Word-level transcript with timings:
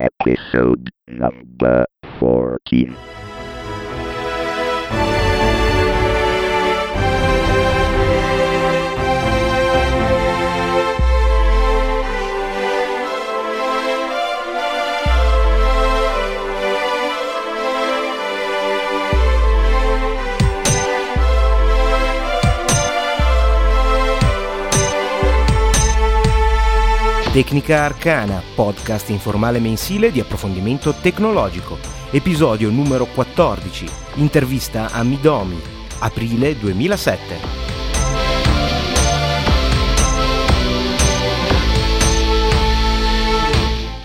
Episode 0.00 0.90
number 1.08 1.86
14. 2.18 3.13
Tecnica 27.34 27.82
Arcana, 27.82 28.40
podcast 28.54 29.10
informale 29.10 29.58
mensile 29.58 30.12
di 30.12 30.20
approfondimento 30.20 30.94
tecnologico. 30.94 31.78
Episodio 32.12 32.70
numero 32.70 33.06
14. 33.06 33.86
Intervista 34.18 34.92
a 34.92 35.02
Midomi, 35.02 35.60
aprile 35.98 36.56
2007. 36.56 37.62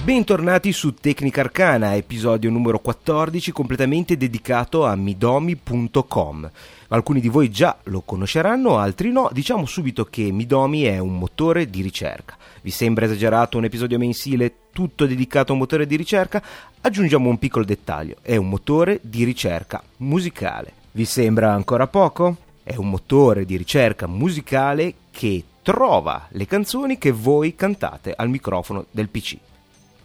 Bentornati 0.04 0.72
su 0.72 0.96
Tecnica 0.96 1.42
Arcana, 1.42 1.94
episodio 1.94 2.50
numero 2.50 2.80
14 2.80 3.52
completamente 3.52 4.18
dedicato 4.18 4.88
a 4.88 4.96
midomi.com. 4.96 6.50
Alcuni 6.92 7.20
di 7.20 7.30
voi 7.30 7.52
già 7.52 7.78
lo 7.84 8.02
conosceranno, 8.02 8.78
altri 8.78 9.12
no. 9.12 9.30
Diciamo 9.32 9.68
subito 9.68 10.06
che 10.06 10.32
Midomi 10.32 10.84
è 10.84 10.98
un 10.98 11.20
motore 11.20 11.70
di 11.70 11.82
ricerca. 11.82 12.36
Vi 12.62 12.72
sembra 12.72 13.06
esagerato 13.06 13.58
un 13.58 13.66
episodio 13.66 14.00
mensile 14.00 14.54
tutto 14.72 15.06
dedicato 15.06 15.52
a 15.52 15.54
un 15.54 15.60
motore 15.60 15.86
di 15.86 15.96
ricerca? 15.96 16.42
Aggiungiamo 16.82 17.30
un 17.30 17.38
piccolo 17.38 17.64
dettaglio, 17.64 18.16
è 18.22 18.36
un 18.38 18.50
motore 18.50 19.00
di 19.04 19.24
ricerca 19.24 19.84
musicale. 19.98 20.74
Vi 20.92 21.06
sembra 21.06 21.54
ancora 21.54 21.86
poco? 21.86 22.38
È 22.64 22.76
un 22.76 22.90
motore 22.90 23.46
di 23.46 23.56
ricerca 23.56 24.08
musicale 24.08 24.94
che 25.12 25.44
trova 25.62 26.28
le 26.30 26.48
canzoni 26.48 26.98
che 26.98 27.12
voi 27.12 27.54
cantate 27.54 28.14
al 28.16 28.30
microfono 28.30 28.86
del 28.90 29.10
PC. 29.10 29.38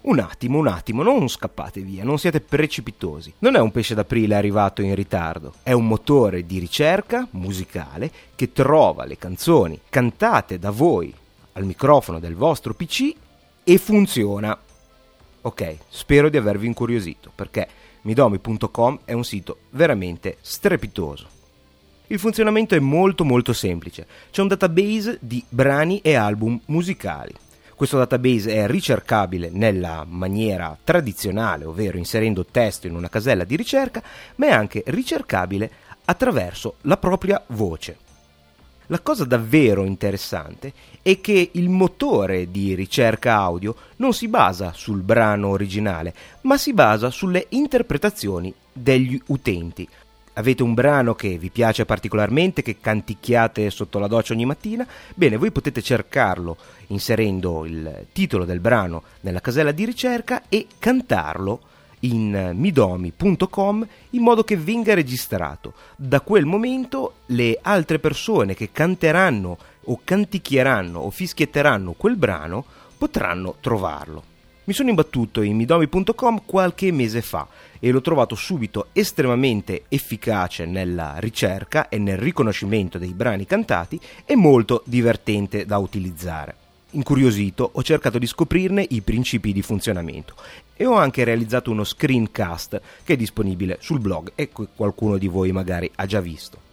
Un 0.05 0.19
attimo, 0.19 0.59
un 0.59 0.67
attimo, 0.67 1.03
non 1.03 1.29
scappate 1.29 1.81
via, 1.81 2.05
non 2.05 2.19
siete 2.19 2.43
precipitosi. 2.43 3.33
Non 3.39 3.57
è 3.57 3.61
un 3.61 3.71
pesce 3.71 3.95
d'aprile 3.95 4.35
arrivato 4.35 4.83
in 4.83 4.95
ritardo, 4.95 5.55
è 5.63 5.73
un 5.73 5.87
motore 5.87 6.45
di 6.45 6.59
ricerca 6.59 7.27
musicale 7.31 8.11
che 8.35 8.53
trova 8.53 9.07
le 9.07 9.17
canzoni 9.17 9.81
cantate 9.89 10.59
da 10.59 10.71
voi 10.71 11.13
al 11.53 11.65
microfono 11.65 12.19
del 12.19 12.35
vostro 12.35 12.75
PC 12.75 13.15
e 13.65 13.79
funziona. 13.79 14.59
Ok, 15.41 15.77
spero 15.89 16.29
di 16.29 16.37
avervi 16.37 16.67
incuriosito 16.67 17.33
perché 17.35 17.67
midomi.com 18.03 19.01
è 19.07 19.15
un 19.15 19.25
sito 19.25 19.61
veramente 19.71 20.37
strepitoso. 20.43 21.29
Il 22.09 22.19
funzionamento 22.19 22.75
è 22.75 22.79
molto 22.79 23.25
molto 23.25 23.55
semplice. 23.55 24.07
C'è 24.31 24.43
un 24.43 24.49
database 24.49 25.17
di 25.23 25.43
brani 25.49 26.01
e 26.03 26.15
album 26.15 26.61
musicali. 26.67 27.35
Questo 27.85 28.03
database 28.03 28.55
è 28.55 28.67
ricercabile 28.67 29.51
nella 29.53 30.07
maniera 30.09 30.75
tradizionale, 30.83 31.67
ovvero 31.67 31.99
inserendo 31.99 32.47
testo 32.47 32.87
in 32.87 32.95
una 32.95 33.11
casella 33.11 33.45
di 33.45 33.57
ricerca, 33.57 34.03
ma 34.37 34.47
è 34.47 34.53
anche 34.53 34.83
ricercabile 34.87 35.71
attraverso 36.07 36.77
la 36.85 36.97
propria 36.97 37.45
voce. 37.49 37.99
La 38.87 39.01
cosa 39.01 39.27
davvero 39.27 39.85
interessante 39.85 40.73
è 41.03 41.21
che 41.21 41.51
il 41.53 41.69
motore 41.69 42.51
di 42.51 42.75
ricerca 42.75 43.35
audio 43.35 43.77
non 43.97 44.15
si 44.15 44.29
basa 44.29 44.73
sul 44.73 45.03
brano 45.03 45.49
originale, 45.49 46.15
ma 46.41 46.57
si 46.57 46.73
basa 46.73 47.11
sulle 47.11 47.49
interpretazioni 47.51 48.55
degli 48.73 49.21
utenti, 49.27 49.87
avete 50.35 50.63
un 50.63 50.75
brano 50.75 51.15
che 51.15 51.37
vi 51.39 51.51
piace 51.51 51.85
particolarmente, 51.85 52.63
che 52.63 52.79
canticchiate 52.81 53.71
sotto 53.71 53.99
la 53.99 54.07
doccia 54.07 54.33
ogni 54.33 54.45
mattina, 54.45 54.87
bene, 55.15 55.37
voi 55.37 55.51
potete 55.51 55.83
cercarlo 55.83 56.57
inserendo 56.89 57.65
il 57.65 58.07
titolo 58.13 58.45
del 58.45 58.61
brano 58.61 59.03
nella 59.21 59.41
casella 59.41 59.73
di 59.73 59.85
ricerca 59.85 60.45
e 60.49 60.67
cantarlo 60.79 61.61
in 62.01 62.53
midomi.com 62.55 63.87
in 64.11 64.23
modo 64.23 64.45
che 64.45 64.57
venga 64.57 64.95
registrato. 64.95 65.75
Da 65.97 66.21
quel 66.21 66.45
momento 66.45 67.15
le 67.27 67.59
altre 67.63 67.99
persone 67.99 68.55
che 68.55 68.71
canteranno 68.73 69.57
o 69.85 70.01
canticchieranno 70.03 70.99
o 70.99 71.11
fischietteranno 71.11 71.93
quel 71.93 72.17
brano 72.17 72.65
potranno 72.97 73.57
trovarlo. 73.61 74.33
Mi 74.65 74.73
sono 74.73 74.89
imbattuto 74.89 75.43
in 75.43 75.57
midomi.com 75.57 76.43
qualche 76.47 76.91
mese 76.91 77.21
fa 77.21 77.47
e 77.85 77.91
l'ho 77.91 78.01
trovato 78.01 78.35
subito 78.35 78.87
estremamente 78.93 79.83
efficace 79.89 80.65
nella 80.65 81.17
ricerca 81.19 81.91
e 81.91 81.99
nel 81.99 82.17
riconoscimento 82.17 82.97
dei 82.97 83.13
brani 83.13 83.45
cantati 83.45 84.01
e 84.25 84.35
molto 84.37 84.81
divertente 84.87 85.67
da 85.67 85.77
utilizzare. 85.77 86.57
Incuriosito, 86.93 87.69
ho 87.75 87.83
cercato 87.83 88.19
di 88.19 88.27
scoprirne 88.27 88.87
i 88.89 89.03
principi 89.03 89.53
di 89.53 89.61
funzionamento 89.61 90.35
e 90.75 90.87
ho 90.87 90.95
anche 90.95 91.25
realizzato 91.25 91.71
uno 91.71 91.85
screencast 91.85 92.81
che 93.05 93.13
è 93.13 93.17
disponibile 93.17 93.77
sul 93.83 94.01
blog 94.01 94.33
e 94.35 94.49
che 94.49 94.67
qualcuno 94.75 95.19
di 95.19 95.29
voi 95.29 95.53
magari 95.53 95.91
ha 95.97 96.07
già 96.07 96.21
visto. 96.21 96.73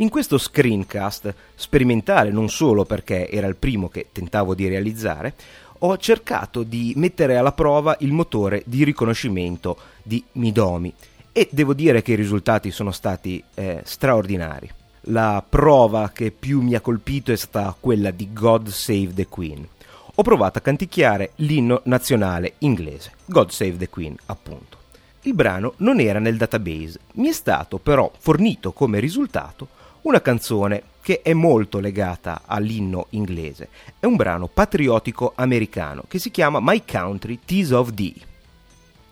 In 0.00 0.08
questo 0.08 0.38
screencast, 0.38 1.34
sperimentale 1.54 2.30
non 2.30 2.48
solo 2.48 2.84
perché 2.84 3.28
era 3.30 3.46
il 3.46 3.56
primo 3.56 3.88
che 3.88 4.08
tentavo 4.10 4.54
di 4.54 4.68
realizzare, 4.68 5.34
ho 5.78 5.96
cercato 5.98 6.62
di 6.62 6.92
mettere 6.96 7.36
alla 7.36 7.52
prova 7.52 7.96
il 8.00 8.12
motore 8.12 8.62
di 8.66 8.84
riconoscimento 8.84 9.76
di 10.02 10.22
Midomi 10.32 10.92
e 11.32 11.48
devo 11.52 11.74
dire 11.74 12.02
che 12.02 12.12
i 12.12 12.16
risultati 12.16 12.70
sono 12.70 12.90
stati 12.90 13.42
eh, 13.54 13.82
straordinari. 13.84 14.70
La 15.02 15.44
prova 15.48 16.10
che 16.12 16.32
più 16.32 16.60
mi 16.60 16.74
ha 16.74 16.80
colpito 16.80 17.32
è 17.32 17.36
stata 17.36 17.74
quella 17.78 18.10
di 18.10 18.32
God 18.32 18.68
Save 18.68 19.14
the 19.14 19.26
Queen. 19.28 19.66
Ho 20.16 20.22
provato 20.22 20.58
a 20.58 20.62
canticchiare 20.62 21.32
l'inno 21.36 21.82
nazionale 21.84 22.54
inglese, 22.58 23.12
God 23.24 23.50
Save 23.50 23.76
the 23.76 23.88
Queen, 23.88 24.16
appunto. 24.26 24.76
Il 25.22 25.34
brano 25.34 25.74
non 25.78 26.00
era 26.00 26.18
nel 26.18 26.36
database, 26.36 26.98
mi 27.14 27.28
è 27.28 27.32
stato 27.32 27.78
però 27.78 28.10
fornito 28.18 28.72
come 28.72 28.98
risultato 28.98 29.68
una 30.02 30.20
canzone 30.20 30.82
che 31.08 31.22
è 31.22 31.32
molto 31.32 31.80
legata 31.80 32.42
all'inno 32.44 33.06
inglese. 33.12 33.70
È 33.98 34.04
un 34.04 34.16
brano 34.16 34.46
patriottico 34.46 35.32
americano 35.36 36.04
che 36.06 36.18
si 36.18 36.30
chiama 36.30 36.58
My 36.60 36.82
Country 36.84 37.38
Tease 37.46 37.74
of 37.74 37.94
Thee. 37.94 38.12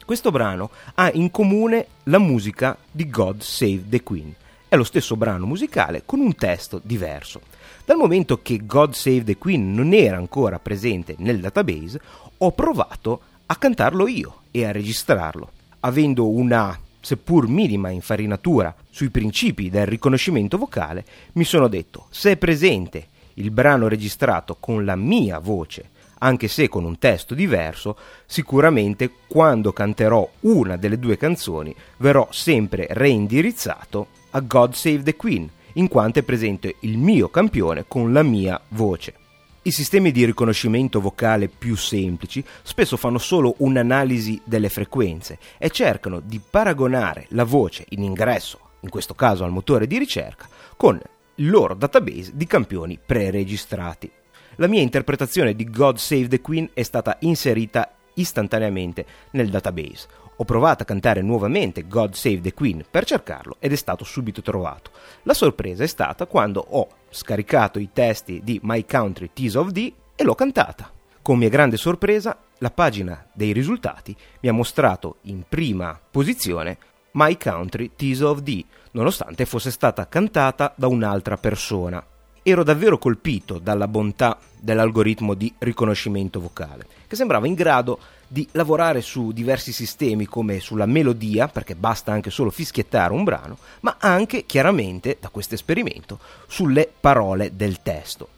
Questo 0.05 0.31
brano 0.31 0.69
ha 0.97 1.11
in 1.15 1.31
comune 1.31 1.87
la 2.03 2.19
musica 2.19 2.77
di 2.91 3.09
God 3.09 3.41
Save 3.41 3.85
the 3.89 4.03
Queen. 4.03 4.31
È 4.69 4.77
lo 4.77 4.85
stesso 4.85 5.17
brano 5.17 5.47
musicale 5.47 6.03
con 6.05 6.21
un 6.21 6.35
testo 6.35 6.83
diverso. 6.85 7.41
Dal 7.87 7.97
momento 7.97 8.43
che 8.43 8.67
God 8.67 8.93
Save 8.93 9.25
the 9.25 9.39
Queen 9.39 9.73
non 9.73 9.95
era 9.95 10.19
ancora 10.19 10.59
presente 10.59 11.15
nel 11.17 11.41
database, 11.41 11.99
ho 12.37 12.53
provato 12.53 13.21
a 13.47 13.57
cantarlo 13.57 14.07
io 14.07 14.41
e 14.51 14.67
a 14.67 14.71
registrarlo. 14.71 15.51
Avendo 15.81 16.29
una 16.29 16.79
seppur 17.07 17.47
minima 17.47 17.91
infarinatura 17.91 18.75
sui 18.91 19.11
principi 19.11 19.71
del 19.71 19.87
riconoscimento 19.87 20.59
vocale, 20.59 21.05
mi 21.35 21.45
sono 21.45 21.69
detto, 21.69 22.07
se 22.11 22.33
è 22.33 22.37
presente 22.37 23.07
il 23.35 23.53
brano 23.53 23.87
registrato 23.87 24.57
con 24.59 24.85
la 24.85 24.97
mia 24.97 25.39
voce, 25.39 25.91
anche 26.19 26.49
se 26.49 26.69
con 26.69 26.85
un 26.85 26.99
testo 26.99 27.37
diverso, 27.37 27.97
sicuramente 28.27 29.13
quando 29.29 29.73
canterò 29.73 30.29
una 30.41 30.77
delle 30.77 30.99
due 30.99 31.17
canzoni 31.17 31.73
verrò 31.99 32.27
sempre 32.33 32.89
reindirizzato 32.91 34.09
a 34.31 34.41
God 34.41 34.73
Save 34.73 35.05
the 35.05 35.15
Queen, 35.15 35.49
in 35.75 35.87
quanto 35.87 36.19
è 36.19 36.23
presente 36.25 36.75
il 36.81 36.99
mio 36.99 37.29
campione 37.29 37.85
con 37.87 38.13
la 38.13 38.25
mia 38.25 38.61
voce. 38.71 39.26
I 39.67 39.73
sistemi 39.73 40.13
di 40.13 40.25
riconoscimento 40.25 41.01
vocale 41.01 41.49
più 41.49 41.75
semplici 41.75 42.45
spesso 42.63 42.97
fanno 42.97 43.19
solo 43.19 43.57
un'analisi 43.59 44.41
delle 44.45 44.69
frequenze 44.69 45.41
e 45.59 45.71
cercano 45.71 46.21
di 46.21 46.39
paragonare 46.39 47.27
la 47.31 47.43
voce 47.43 47.85
in 47.89 48.05
ingresso, 48.05 48.61
in 48.83 48.91
questo 48.91 49.15
caso 49.15 49.43
al 49.43 49.51
motore 49.51 49.89
di 49.89 49.99
ricerca, 49.99 50.47
con 50.77 51.01
il 51.35 51.51
loro 51.51 51.75
database 51.75 52.31
di 52.35 52.47
campioni 52.47 52.97
preregistrati. 53.05 54.09
La 54.55 54.69
mia 54.69 54.83
interpretazione 54.83 55.57
di 55.57 55.69
God 55.69 55.97
Save 55.97 56.29
the 56.29 56.41
Queen 56.41 56.71
è 56.73 56.85
stata 56.85 57.17
inserita 57.23 57.93
istantaneamente 58.15 59.05
nel 59.33 59.51
database. 59.51 60.07
Ho 60.39 60.45
provato 60.45 60.83
a 60.83 60.87
cantare 60.87 61.23
nuovamente 61.23 61.87
God 61.87 62.13
Save 62.13 62.43
the 62.43 62.53
Queen 62.53 62.85
per 62.91 63.07
cercarlo 63.07 63.57
ed 63.59 63.73
è 63.73 63.77
stato 63.77 64.05
subito 64.05 64.43
trovato. 64.43 64.91
La 65.23 65.33
sorpresa 65.33 65.83
è 65.83 65.87
stata 65.87 66.27
quando 66.27 66.65
ho 66.69 66.89
scaricato 67.09 67.79
i 67.79 67.89
testi 67.93 68.43
di 68.45 68.61
My 68.63 68.85
Country 68.85 69.31
Tease 69.33 69.57
of 69.57 69.73
Thee 69.73 69.93
e 70.15 70.25
l'ho 70.25 70.35
cantata. 70.35 70.91
Con 71.23 71.39
mia 71.39 71.49
grande 71.49 71.77
sorpresa, 71.79 72.39
la 72.59 72.71
pagina 72.71 73.27
dei 73.33 73.53
risultati 73.53 74.15
mi 74.41 74.49
ha 74.49 74.53
mostrato 74.53 75.17
in 75.23 75.43
prima 75.49 75.99
posizione 76.11 76.79
My 77.13 77.39
Country 77.39 77.93
Tease 77.97 78.25
of 78.25 78.43
Thee, 78.43 78.65
nonostante 78.93 79.47
fosse 79.47 79.71
stata 79.71 80.07
cantata 80.07 80.75
da 80.77 80.87
un'altra 80.87 81.39
persona. 81.39 82.05
Ero 82.49 82.63
davvero 82.63 82.97
colpito 82.97 83.59
dalla 83.59 83.89
bontà 83.89 84.39
dell'algoritmo 84.57 85.35
di 85.35 85.53
riconoscimento 85.59 86.39
vocale, 86.39 86.87
che 87.09 87.17
sembrava 87.17 87.49
in 87.49 87.55
grado 87.55 87.99
di 88.29 88.47
lavorare 88.53 89.01
su 89.01 89.33
diversi 89.33 89.73
sistemi 89.73 90.27
come 90.27 90.61
sulla 90.61 90.87
melodia, 90.87 91.49
perché 91.49 91.75
basta 91.75 92.13
anche 92.13 92.31
solo 92.31 92.51
fischiettare 92.51 93.13
un 93.13 93.25
brano, 93.25 93.59
ma 93.81 93.97
anche 93.99 94.47
chiaramente 94.47 95.19
da 95.21 95.29
questo 95.31 95.55
esperimento 95.55 96.21
sulle 96.47 96.89
parole 97.01 97.57
del 97.57 97.83
testo. 97.83 98.29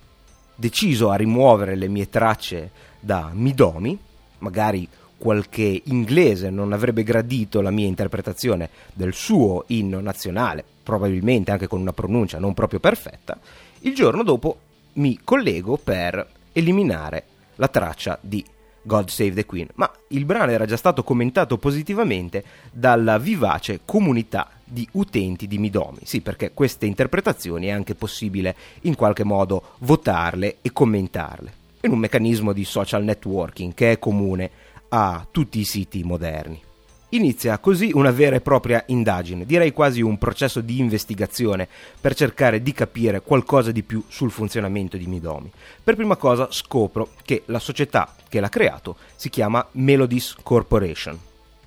Deciso 0.55 1.11
a 1.11 1.17
rimuovere 1.17 1.77
le 1.77 1.89
mie 1.89 2.09
tracce 2.09 2.71
da 2.99 3.29
Midomi, 3.35 3.99
magari 4.39 4.89
qualche 5.19 5.83
inglese 5.85 6.49
non 6.49 6.73
avrebbe 6.73 7.03
gradito 7.03 7.61
la 7.61 7.71
mia 7.71 7.87
interpretazione 7.87 8.71
del 8.95 9.13
suo 9.13 9.65
inno 9.67 10.01
nazionale, 10.01 10.65
probabilmente 10.83 11.51
anche 11.51 11.67
con 11.67 11.83
una 11.83 11.93
pronuncia 11.93 12.39
non 12.39 12.55
proprio 12.55 12.81
perfetta, 12.81 13.39
il 13.81 13.95
giorno 13.95 14.23
dopo 14.23 14.59
mi 14.95 15.21
collego 15.23 15.77
per 15.77 16.27
eliminare 16.53 17.25
la 17.57 17.69
traccia 17.69 18.19
di 18.21 18.45
God 18.83 19.09
Save 19.09 19.35
the 19.35 19.47
Queen, 19.47 19.69
ma 19.75 19.91
il 20.09 20.25
brano 20.25 20.51
era 20.51 20.65
già 20.65 20.77
stato 20.77 21.03
commentato 21.03 21.59
positivamente 21.59 22.43
dalla 22.73 23.19
vivace 23.19 23.81
comunità 23.85 24.51
di 24.65 24.89
utenti 24.93 25.47
di 25.47 25.59
Midomi. 25.59 26.01
Sì, 26.05 26.21
perché 26.21 26.53
queste 26.53 26.87
interpretazioni 26.87 27.67
è 27.67 27.71
anche 27.71 27.95
possibile 27.95 28.57
in 28.83 28.95
qualche 28.95 29.25
modo 29.25 29.75
votarle 29.81 30.59
e 30.63 30.73
commentarle, 30.73 31.53
in 31.83 31.93
un 31.93 31.99
meccanismo 31.99 32.53
di 32.53 32.65
social 32.65 33.05
networking 33.05 33.75
che 33.75 33.93
è 33.93 33.99
comune 33.99 34.51
a 34.89 35.27
tutti 35.31 35.59
i 35.59 35.65
siti 35.65 36.03
moderni. 36.03 36.63
Inizia 37.13 37.57
così 37.57 37.91
una 37.95 38.11
vera 38.11 38.37
e 38.37 38.43
propria 38.43 38.85
indagine, 38.89 39.47
direi 39.47 39.73
quasi 39.73 40.03
un 40.03 40.19
processo 40.19 40.61
di 40.61 40.79
investigazione 40.79 41.67
per 41.99 42.15
cercare 42.15 42.63
di 42.63 42.73
capire 42.73 43.23
qualcosa 43.23 43.73
di 43.73 43.83
più 43.83 44.05
sul 44.09 44.31
funzionamento 44.31 44.99
di 44.99 45.07
Midomi. 45.07 45.51
Per 45.83 45.97
prima 45.97 46.17
cosa 46.17 46.49
scopro 46.51 47.13
che 47.25 47.45
la 47.47 47.61
società 47.61 48.15
che 48.29 48.41
l'ha 48.41 48.51
creato 48.51 48.97
si 49.17 49.31
chiama 49.31 49.67
Melodies 49.73 50.37
Corporation, 50.43 51.19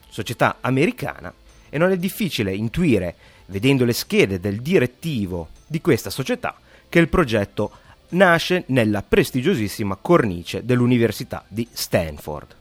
società 0.07 0.57
americana, 0.61 1.33
e 1.69 1.77
non 1.79 1.89
è 1.89 1.97
difficile 1.97 2.53
intuire, 2.53 3.15
vedendo 3.47 3.83
le 3.83 3.93
schede 3.93 4.39
del 4.39 4.61
direttivo 4.61 5.47
di 5.65 5.81
questa 5.81 6.11
società, 6.11 6.55
che 6.87 6.99
il 6.99 7.09
progetto 7.09 7.71
nasce 8.09 8.65
nella 8.67 9.01
prestigiosissima 9.01 9.97
cornice 9.99 10.63
dell'Università 10.63 11.43
di 11.47 11.67
Stanford. 11.71 12.59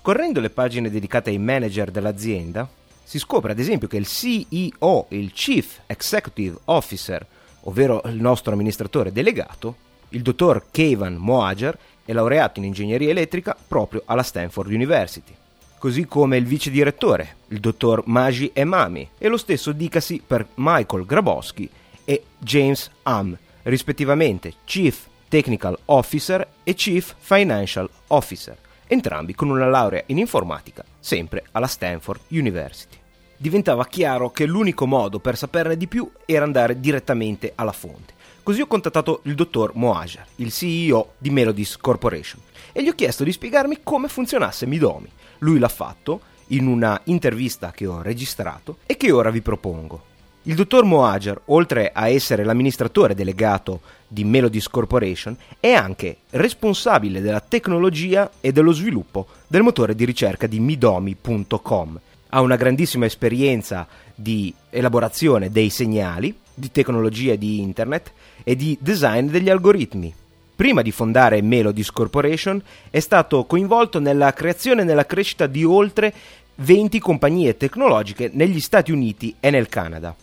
Scorrendo 0.00 0.38
le 0.38 0.50
pagine 0.50 0.90
dedicate 0.90 1.30
ai 1.30 1.38
manager 1.38 1.90
dell'azienda, 1.90 2.70
si 3.02 3.18
scopre 3.18 3.50
ad 3.50 3.58
esempio 3.58 3.88
che 3.88 3.96
il 3.96 4.06
CEO, 4.06 5.06
il 5.08 5.32
Chief 5.32 5.80
Executive 5.86 6.56
Officer, 6.66 7.26
ovvero 7.62 8.00
il 8.04 8.20
nostro 8.20 8.52
amministratore 8.52 9.10
delegato, 9.10 9.74
il 10.10 10.22
dottor 10.22 10.66
Kevan 10.70 11.16
Moager, 11.16 11.76
è 12.04 12.12
laureato 12.12 12.60
in 12.60 12.66
ingegneria 12.66 13.10
elettrica 13.10 13.56
proprio 13.66 14.02
alla 14.04 14.22
Stanford 14.22 14.70
University. 14.70 15.34
Così 15.78 16.06
come 16.06 16.36
il 16.36 16.46
vice 16.46 16.70
direttore, 16.70 17.34
il 17.48 17.58
dottor 17.58 18.04
Maji 18.06 18.52
Emami, 18.54 19.10
e 19.18 19.26
lo 19.26 19.36
stesso 19.36 19.72
dicasi 19.72 20.22
per 20.24 20.46
Michael 20.54 21.06
Grabowski 21.06 21.68
e 22.04 22.22
James 22.38 22.88
Am, 23.02 23.36
rispettivamente 23.64 24.54
Chief 24.64 25.06
Technical 25.26 25.76
Officer 25.86 26.46
e 26.62 26.74
Chief 26.74 27.16
Financial 27.18 27.90
Officer 28.06 28.58
entrambi 28.88 29.34
con 29.34 29.50
una 29.50 29.68
laurea 29.68 30.02
in 30.06 30.18
informatica, 30.18 30.84
sempre 30.98 31.44
alla 31.52 31.68
Stanford 31.68 32.22
University. 32.30 32.96
Diventava 33.36 33.86
chiaro 33.86 34.30
che 34.30 34.46
l'unico 34.46 34.84
modo 34.86 35.20
per 35.20 35.36
saperne 35.36 35.76
di 35.76 35.86
più 35.86 36.10
era 36.26 36.44
andare 36.44 36.80
direttamente 36.80 37.52
alla 37.54 37.70
fonte. 37.70 38.14
Così 38.42 38.60
ho 38.60 38.66
contattato 38.66 39.20
il 39.24 39.34
dottor 39.34 39.76
Moajar, 39.76 40.26
il 40.36 40.50
CEO 40.50 41.12
di 41.18 41.30
Melodies 41.30 41.76
Corporation, 41.76 42.40
e 42.72 42.82
gli 42.82 42.88
ho 42.88 42.94
chiesto 42.94 43.22
di 43.22 43.30
spiegarmi 43.30 43.80
come 43.84 44.08
funzionasse 44.08 44.66
Midomi. 44.66 45.10
Lui 45.38 45.58
l'ha 45.58 45.68
fatto 45.68 46.20
in 46.48 46.66
una 46.66 47.00
intervista 47.04 47.70
che 47.70 47.86
ho 47.86 48.02
registrato 48.02 48.78
e 48.86 48.96
che 48.96 49.12
ora 49.12 49.30
vi 49.30 49.42
propongo. 49.42 50.07
Il 50.48 50.54
dottor 50.54 50.82
Moager, 50.84 51.42
oltre 51.46 51.90
a 51.92 52.08
essere 52.08 52.42
l'amministratore 52.42 53.14
delegato 53.14 53.82
di 54.08 54.24
Melodies 54.24 54.68
Corporation, 54.68 55.36
è 55.60 55.72
anche 55.72 56.20
responsabile 56.30 57.20
della 57.20 57.44
tecnologia 57.46 58.30
e 58.40 58.50
dello 58.50 58.72
sviluppo 58.72 59.26
del 59.46 59.60
motore 59.60 59.94
di 59.94 60.06
ricerca 60.06 60.46
di 60.46 60.58
midomi.com. 60.58 62.00
Ha 62.30 62.40
una 62.40 62.56
grandissima 62.56 63.04
esperienza 63.04 63.86
di 64.14 64.54
elaborazione 64.70 65.50
dei 65.50 65.68
segnali, 65.68 66.34
di 66.54 66.70
tecnologia 66.72 67.34
di 67.34 67.60
internet 67.60 68.10
e 68.42 68.56
di 68.56 68.78
design 68.80 69.28
degli 69.28 69.50
algoritmi. 69.50 70.14
Prima 70.56 70.80
di 70.80 70.92
fondare 70.92 71.42
Melodies 71.42 71.90
Corporation 71.90 72.62
è 72.88 73.00
stato 73.00 73.44
coinvolto 73.44 74.00
nella 74.00 74.32
creazione 74.32 74.80
e 74.80 74.84
nella 74.86 75.04
crescita 75.04 75.46
di 75.46 75.62
oltre 75.62 76.10
20 76.54 76.98
compagnie 77.00 77.58
tecnologiche 77.58 78.30
negli 78.32 78.60
Stati 78.60 78.92
Uniti 78.92 79.36
e 79.40 79.50
nel 79.50 79.68
Canada 79.68 80.16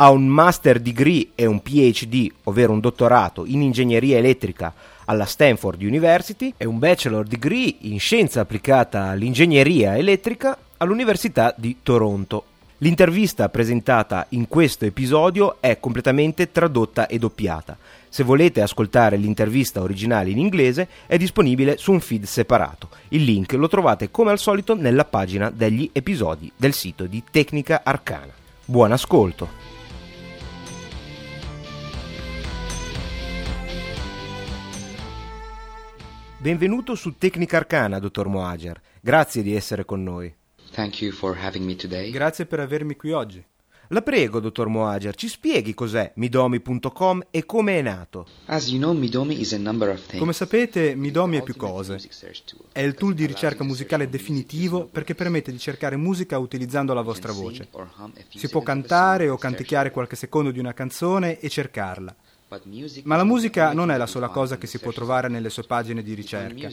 ha 0.00 0.10
un 0.10 0.26
master 0.28 0.78
degree 0.78 1.30
e 1.34 1.44
un 1.46 1.60
PhD, 1.60 2.30
ovvero 2.44 2.72
un 2.72 2.78
dottorato 2.78 3.44
in 3.44 3.62
ingegneria 3.62 4.16
elettrica 4.18 4.72
alla 5.04 5.24
Stanford 5.24 5.82
University 5.82 6.54
e 6.56 6.66
un 6.66 6.78
bachelor 6.78 7.26
degree 7.26 7.74
in 7.80 7.98
scienza 7.98 8.40
applicata 8.40 9.06
all'ingegneria 9.06 9.96
elettrica 9.96 10.56
all'Università 10.76 11.52
di 11.56 11.78
Toronto. 11.82 12.44
L'intervista 12.78 13.48
presentata 13.48 14.26
in 14.30 14.46
questo 14.46 14.84
episodio 14.84 15.56
è 15.58 15.80
completamente 15.80 16.52
tradotta 16.52 17.08
e 17.08 17.18
doppiata. 17.18 17.76
Se 18.08 18.22
volete 18.22 18.60
ascoltare 18.62 19.16
l'intervista 19.16 19.82
originale 19.82 20.30
in 20.30 20.38
inglese 20.38 20.86
è 21.06 21.16
disponibile 21.16 21.76
su 21.76 21.90
un 21.90 21.98
feed 21.98 22.22
separato. 22.22 22.88
Il 23.08 23.24
link 23.24 23.52
lo 23.54 23.66
trovate 23.66 24.12
come 24.12 24.30
al 24.30 24.38
solito 24.38 24.76
nella 24.76 25.04
pagina 25.04 25.50
degli 25.50 25.90
episodi 25.92 26.52
del 26.54 26.72
sito 26.72 27.06
di 27.06 27.20
Tecnica 27.28 27.80
Arcana. 27.82 28.32
Buon 28.64 28.92
ascolto! 28.92 29.77
Benvenuto 36.40 36.94
su 36.94 37.16
Tecnica 37.18 37.56
Arcana, 37.56 37.98
dottor 37.98 38.28
Moager. 38.28 38.80
Grazie 39.00 39.42
di 39.42 39.56
essere 39.56 39.84
con 39.84 40.04
noi. 40.04 40.32
Grazie 42.12 42.46
per 42.46 42.60
avermi 42.60 42.94
qui 42.94 43.10
oggi. 43.10 43.44
La 43.88 44.02
prego, 44.02 44.38
dottor 44.38 44.68
Moager, 44.68 45.16
ci 45.16 45.26
spieghi 45.26 45.74
cos'è 45.74 46.12
Midomi.com 46.14 47.26
e 47.32 47.44
come 47.44 47.78
è 47.80 47.82
nato. 47.82 48.28
Come 50.18 50.32
sapete, 50.32 50.94
Midomi 50.94 51.38
è 51.38 51.42
più 51.42 51.56
cose. 51.56 51.98
È 52.70 52.82
il 52.82 52.94
tool 52.94 53.14
di 53.14 53.26
ricerca 53.26 53.64
musicale 53.64 54.08
definitivo 54.08 54.86
perché 54.86 55.16
permette 55.16 55.50
di 55.50 55.58
cercare 55.58 55.96
musica 55.96 56.38
utilizzando 56.38 56.94
la 56.94 57.02
vostra 57.02 57.32
voce. 57.32 57.68
Si 58.28 58.48
può 58.48 58.62
cantare 58.62 59.28
o 59.28 59.36
canticchiare 59.36 59.90
qualche 59.90 60.14
secondo 60.14 60.52
di 60.52 60.60
una 60.60 60.72
canzone 60.72 61.40
e 61.40 61.48
cercarla. 61.48 62.14
Ma 63.04 63.16
la 63.16 63.24
musica 63.24 63.72
non 63.74 63.90
è 63.90 63.96
la 63.96 64.06
sola 64.06 64.28
cosa 64.28 64.56
che 64.56 64.66
si 64.66 64.78
può 64.78 64.90
trovare 64.90 65.28
nelle 65.28 65.50
sue 65.50 65.64
pagine 65.64 66.02
di 66.02 66.14
ricerca. 66.14 66.70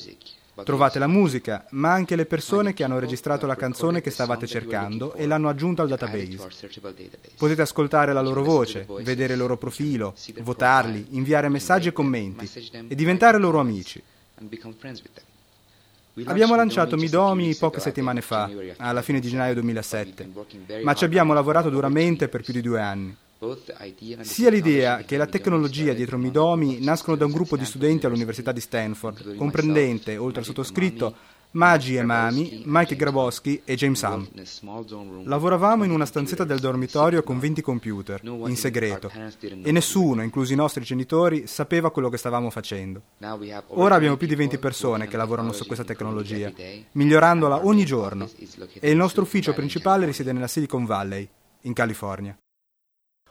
Trovate 0.64 1.00
la 1.00 1.08
musica, 1.08 1.66
ma 1.72 1.92
anche 1.92 2.16
le 2.16 2.26
persone 2.26 2.74
che 2.74 2.86
hanno 2.86 2.98
registrato 2.98 3.46
la 3.46 3.58
canzone 3.58 4.00
che 4.00 4.10
stavate 4.10 4.48
cercando 4.48 5.14
e 5.16 5.28
l'hanno 5.28 5.50
aggiunta 5.50 5.82
al 5.82 5.90
database. 5.90 6.38
Potete 7.38 7.62
ascoltare 7.62 8.14
la 8.14 8.22
loro 8.22 8.42
voce, 8.42 8.88
vedere 9.02 9.34
il 9.34 9.40
loro 9.40 9.58
profilo, 9.58 10.16
votarli, 10.40 11.08
inviare 11.10 11.50
messaggi 11.50 11.90
e 11.90 11.92
commenti 11.92 12.50
e 12.88 12.96
diventare 12.96 13.38
loro 13.38 13.60
amici. 13.60 14.02
Abbiamo 16.24 16.56
lanciato 16.56 16.96
Midomi 16.96 17.54
poche 17.56 17.82
settimane 17.82 18.22
fa, 18.22 18.50
alla 18.78 19.02
fine 19.02 19.20
di 19.20 19.28
gennaio 19.28 19.56
2007, 19.56 20.30
ma 20.84 20.94
ci 20.94 21.04
abbiamo 21.04 21.34
lavorato 21.34 21.70
duramente 21.70 22.30
per 22.30 22.42
più 22.42 22.54
di 22.54 22.62
due 22.62 22.80
anni. 22.80 23.18
Sia 24.22 24.50
l'idea 24.50 25.04
che 25.04 25.18
la 25.18 25.28
tecnologia 25.28 25.94
dietro 25.94 26.18
Midomi 26.18 26.80
nascono 26.80 27.18
da 27.18 27.26
un 27.26 27.32
gruppo 27.32 27.58
di 27.58 27.66
studenti 27.66 28.06
all'Università 28.06 28.52
di 28.52 28.62
Stanford, 28.62 29.36
comprendente, 29.36 30.18
oltre 30.18 30.40
al 30.40 30.46
sottoscritto, 30.46 31.16
Magi 31.52 31.96
e 31.96 32.04
Mami, 32.04 32.64
Mike 32.66 32.96
Grabowski 32.96 33.62
e 33.64 33.76
James 33.76 34.04
Ham. 34.04 34.28
Lavoravamo 35.24 35.86
in 35.86 35.92
una 35.92 36.06
stanzetta 36.06 36.44
del 36.44 36.60
dormitorio 36.60 37.24
con 37.24 37.40
20 37.40 37.62
computer, 37.62 38.22
in 38.24 38.58
segreto, 38.58 39.12
e 39.40 39.72
nessuno, 39.72 40.22
inclusi 40.22 40.54
i 40.54 40.58
nostri 40.58 40.84
genitori, 40.84 41.48
sapeva 41.48 41.92
quello 41.92 42.10
che 42.10 42.18
stavamo 42.18 42.50
facendo. 42.50 43.02
Ora 43.68 43.96
abbiamo 43.96 44.18
più 44.18 44.28
di 44.28 44.36
20 44.36 44.58
persone 44.58 45.08
che 45.08 45.18
lavorano 45.18 45.54
su 45.54 45.66
questa 45.66 45.86
tecnologia, 45.86 46.52
migliorandola 46.94 47.66
ogni 47.66 47.86
giorno, 47.86 48.30
e 48.80 48.90
il 48.90 48.98
nostro 48.98 49.24
ufficio 49.24 49.54
principale 49.54 50.06
risiede 50.06 50.34
nella 50.34 50.48
Silicon 50.48 50.86
Valley, 50.86 51.28
in 51.62 51.74
California. 51.74 52.38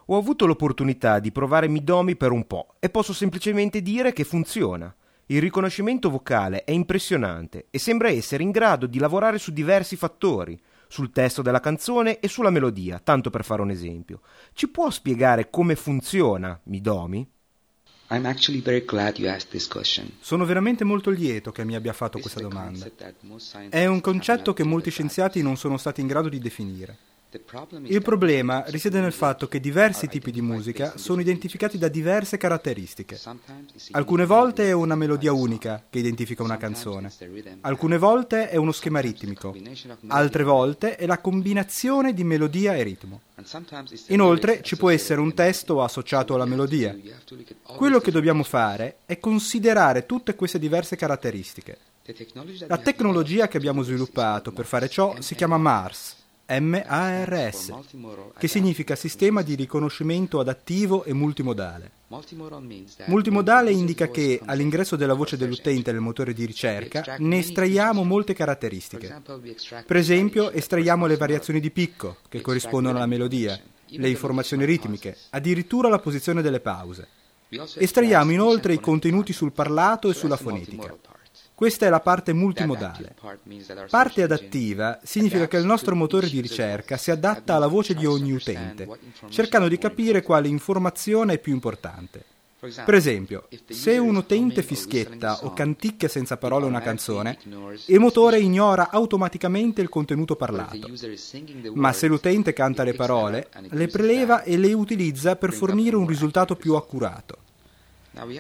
Ho 0.06 0.18
avuto 0.18 0.44
l'opportunità 0.44 1.18
di 1.18 1.32
provare 1.32 1.66
Midomi 1.66 2.14
per 2.14 2.30
un 2.30 2.46
po' 2.46 2.74
e 2.78 2.90
posso 2.90 3.14
semplicemente 3.14 3.80
dire 3.80 4.12
che 4.12 4.24
funziona. 4.24 4.94
Il 5.26 5.40
riconoscimento 5.40 6.10
vocale 6.10 6.64
è 6.64 6.72
impressionante 6.72 7.68
e 7.70 7.78
sembra 7.78 8.10
essere 8.10 8.42
in 8.42 8.50
grado 8.50 8.84
di 8.86 8.98
lavorare 8.98 9.38
su 9.38 9.50
diversi 9.52 9.96
fattori, 9.96 10.60
sul 10.88 11.10
testo 11.10 11.40
della 11.40 11.60
canzone 11.60 12.20
e 12.20 12.28
sulla 12.28 12.50
melodia, 12.50 13.00
tanto 13.02 13.30
per 13.30 13.44
fare 13.44 13.62
un 13.62 13.70
esempio. 13.70 14.20
Ci 14.52 14.68
può 14.68 14.90
spiegare 14.90 15.48
come 15.48 15.74
funziona 15.74 16.60
Midomi? 16.64 17.26
Sono 20.20 20.44
veramente 20.44 20.84
molto 20.84 21.08
lieto 21.08 21.50
che 21.50 21.64
mi 21.64 21.74
abbia 21.74 21.94
fatto 21.94 22.18
questa 22.18 22.40
domanda. 22.40 22.86
È 23.70 23.86
un 23.86 24.00
concetto 24.02 24.52
che 24.52 24.62
molti 24.64 24.90
scienziati 24.90 25.40
non 25.40 25.56
sono 25.56 25.78
stati 25.78 26.02
in 26.02 26.06
grado 26.06 26.28
di 26.28 26.38
definire. 26.38 26.98
Il 27.86 28.02
problema 28.02 28.62
risiede 28.68 29.00
nel 29.00 29.12
fatto 29.12 29.48
che 29.48 29.58
diversi 29.58 30.06
tipi 30.06 30.30
di 30.30 30.40
musica 30.40 30.96
sono 30.96 31.20
identificati 31.20 31.78
da 31.78 31.88
diverse 31.88 32.36
caratteristiche. 32.36 33.18
Alcune 33.90 34.24
volte 34.24 34.68
è 34.68 34.72
una 34.72 34.94
melodia 34.94 35.32
unica 35.32 35.82
che 35.90 35.98
identifica 35.98 36.44
una 36.44 36.56
canzone, 36.56 37.10
alcune 37.62 37.98
volte 37.98 38.48
è 38.48 38.56
uno 38.56 38.70
schema 38.70 39.00
ritmico, 39.00 39.54
altre 40.08 40.44
volte 40.44 40.94
è 40.96 41.06
la 41.06 41.18
combinazione 41.18 42.14
di 42.14 42.22
melodia 42.22 42.76
e 42.76 42.82
ritmo. 42.84 43.20
Inoltre 44.08 44.62
ci 44.62 44.76
può 44.76 44.90
essere 44.90 45.20
un 45.20 45.34
testo 45.34 45.82
associato 45.82 46.34
alla 46.34 46.44
melodia. 46.44 46.96
Quello 47.62 47.98
che 47.98 48.12
dobbiamo 48.12 48.44
fare 48.44 48.98
è 49.06 49.18
considerare 49.18 50.06
tutte 50.06 50.36
queste 50.36 50.60
diverse 50.60 50.94
caratteristiche. 50.94 51.78
La 52.66 52.78
tecnologia 52.78 53.48
che 53.48 53.56
abbiamo 53.56 53.82
sviluppato 53.82 54.52
per 54.52 54.66
fare 54.66 54.88
ciò 54.88 55.16
si 55.20 55.34
chiama 55.34 55.56
MARS 55.56 56.22
MARS, 56.46 57.72
che 58.38 58.48
significa 58.48 58.96
sistema 58.96 59.42
di 59.42 59.54
riconoscimento 59.54 60.40
adattivo 60.40 61.04
e 61.04 61.12
multimodale. 61.14 61.90
Multimodale 63.06 63.70
indica 63.72 64.08
che 64.08 64.40
all'ingresso 64.44 64.96
della 64.96 65.14
voce 65.14 65.36
dell'utente 65.36 65.90
nel 65.90 66.00
motore 66.00 66.32
di 66.34 66.44
ricerca 66.44 67.16
ne 67.18 67.38
estraiamo 67.38 68.04
molte 68.04 68.34
caratteristiche. 68.34 69.22
Per 69.86 69.96
esempio, 69.96 70.50
estraiamo 70.50 71.06
le 71.06 71.16
variazioni 71.16 71.60
di 71.60 71.70
picco 71.70 72.18
che 72.28 72.40
corrispondono 72.40 72.96
alla 72.96 73.06
melodia, 73.06 73.58
le 73.86 74.08
informazioni 74.08 74.64
ritmiche, 74.64 75.16
addirittura 75.30 75.88
la 75.88 75.98
posizione 75.98 76.42
delle 76.42 76.60
pause. 76.60 77.08
Estraiamo 77.48 78.32
inoltre 78.32 78.74
i 78.74 78.80
contenuti 78.80 79.32
sul 79.32 79.52
parlato 79.52 80.10
e 80.10 80.14
sulla 80.14 80.36
fonetica. 80.36 80.94
Questa 81.64 81.86
è 81.86 81.88
la 81.88 82.00
parte 82.00 82.34
multimodale. 82.34 83.14
Parte 83.88 84.22
adattiva 84.22 85.00
significa 85.02 85.48
che 85.48 85.56
il 85.56 85.64
nostro 85.64 85.96
motore 85.96 86.28
di 86.28 86.42
ricerca 86.42 86.98
si 86.98 87.10
adatta 87.10 87.54
alla 87.54 87.68
voce 87.68 87.94
di 87.94 88.04
ogni 88.04 88.32
utente, 88.32 88.86
cercando 89.30 89.66
di 89.66 89.78
capire 89.78 90.20
quale 90.20 90.48
informazione 90.48 91.32
è 91.32 91.38
più 91.38 91.54
importante. 91.54 92.22
Per 92.84 92.92
esempio, 92.92 93.48
se 93.66 93.96
un 93.96 94.16
utente 94.16 94.62
fischietta 94.62 95.38
o 95.44 95.54
canticchia 95.54 96.08
senza 96.08 96.36
parole 96.36 96.66
una 96.66 96.82
canzone, 96.82 97.38
il 97.86 97.98
motore 97.98 98.40
ignora 98.40 98.90
automaticamente 98.90 99.80
il 99.80 99.88
contenuto 99.88 100.36
parlato. 100.36 100.86
Ma 101.72 101.94
se 101.94 102.08
l'utente 102.08 102.52
canta 102.52 102.82
le 102.82 102.92
parole, 102.92 103.48
le 103.70 103.88
preleva 103.88 104.42
e 104.42 104.58
le 104.58 104.74
utilizza 104.74 105.36
per 105.36 105.54
fornire 105.54 105.96
un 105.96 106.06
risultato 106.06 106.56
più 106.56 106.74
accurato. 106.74 107.38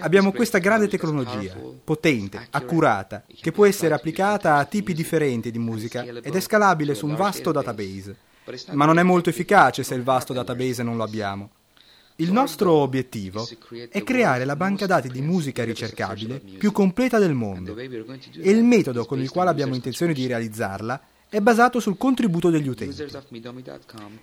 Abbiamo 0.00 0.32
questa 0.32 0.58
grande 0.58 0.88
tecnologia, 0.88 1.56
potente, 1.82 2.46
accurata, 2.50 3.24
che 3.26 3.52
può 3.52 3.66
essere 3.66 3.94
applicata 3.94 4.56
a 4.56 4.64
tipi 4.64 4.94
differenti 4.94 5.50
di 5.50 5.58
musica 5.58 6.02
ed 6.04 6.34
è 6.34 6.40
scalabile 6.40 6.94
su 6.94 7.06
un 7.06 7.16
vasto 7.16 7.50
database. 7.50 8.16
Ma 8.72 8.84
non 8.84 8.98
è 8.98 9.02
molto 9.02 9.30
efficace 9.30 9.82
se 9.82 9.94
il 9.94 10.02
vasto 10.02 10.32
database 10.32 10.82
non 10.82 10.96
lo 10.96 11.02
abbiamo. 11.02 11.50
Il 12.16 12.30
nostro 12.30 12.70
obiettivo 12.72 13.48
è 13.88 14.04
creare 14.04 14.44
la 14.44 14.54
banca 14.54 14.86
dati 14.86 15.08
di 15.08 15.20
musica 15.20 15.64
ricercabile 15.64 16.40
più 16.58 16.70
completa 16.70 17.18
del 17.18 17.34
mondo 17.34 17.76
e 17.76 18.50
il 18.50 18.62
metodo 18.62 19.04
con 19.04 19.20
il 19.20 19.30
quale 19.30 19.50
abbiamo 19.50 19.74
intenzione 19.74 20.12
di 20.12 20.24
realizzarla 20.26 21.00
è 21.28 21.40
basato 21.40 21.80
sul 21.80 21.96
contributo 21.96 22.50
degli 22.50 22.68
utenti. 22.68 23.04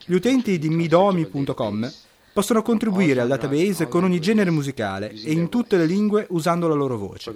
Gli 0.05 0.13
utenti 0.13 0.57
di 0.57 0.69
midomi.com 0.69 1.91
possono 2.33 2.61
contribuire 2.61 3.21
al 3.21 3.27
database 3.27 3.87
con 3.87 4.03
ogni 4.03 4.19
genere 4.19 4.49
musicale 4.51 5.11
e 5.11 5.31
in 5.31 5.49
tutte 5.49 5.77
le 5.77 5.85
lingue 5.85 6.25
usando 6.29 6.67
la 6.67 6.75
loro 6.75 6.97
voce. 6.97 7.33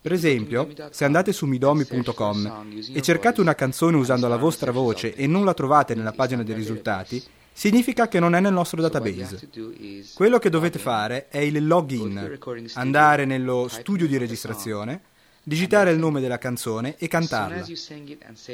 Per 0.00 0.12
esempio, 0.12 0.68
se 0.90 1.04
andate 1.04 1.32
su 1.32 1.46
midomi.com 1.46 2.66
e 2.92 3.00
cercate 3.02 3.40
una 3.40 3.54
canzone 3.54 3.96
usando 3.96 4.26
la 4.26 4.36
vostra 4.36 4.72
voce 4.72 5.14
e 5.14 5.26
non 5.26 5.44
la 5.44 5.54
trovate 5.54 5.94
nella 5.94 6.12
pagina 6.12 6.42
dei 6.42 6.54
risultati, 6.54 7.22
significa 7.52 8.08
che 8.08 8.18
non 8.18 8.34
è 8.34 8.40
nel 8.40 8.52
nostro 8.52 8.80
database. 8.80 9.48
Quello 10.14 10.38
che 10.38 10.50
dovete 10.50 10.80
fare 10.80 11.28
è 11.28 11.38
il 11.38 11.64
login, 11.64 12.38
andare 12.74 13.24
nello 13.26 13.68
studio 13.68 14.08
di 14.08 14.16
registrazione, 14.16 15.00
digitare 15.42 15.90
il 15.90 15.98
nome 15.98 16.20
della 16.20 16.38
canzone 16.38 16.96
e 16.96 17.08
cantarla. 17.08 17.64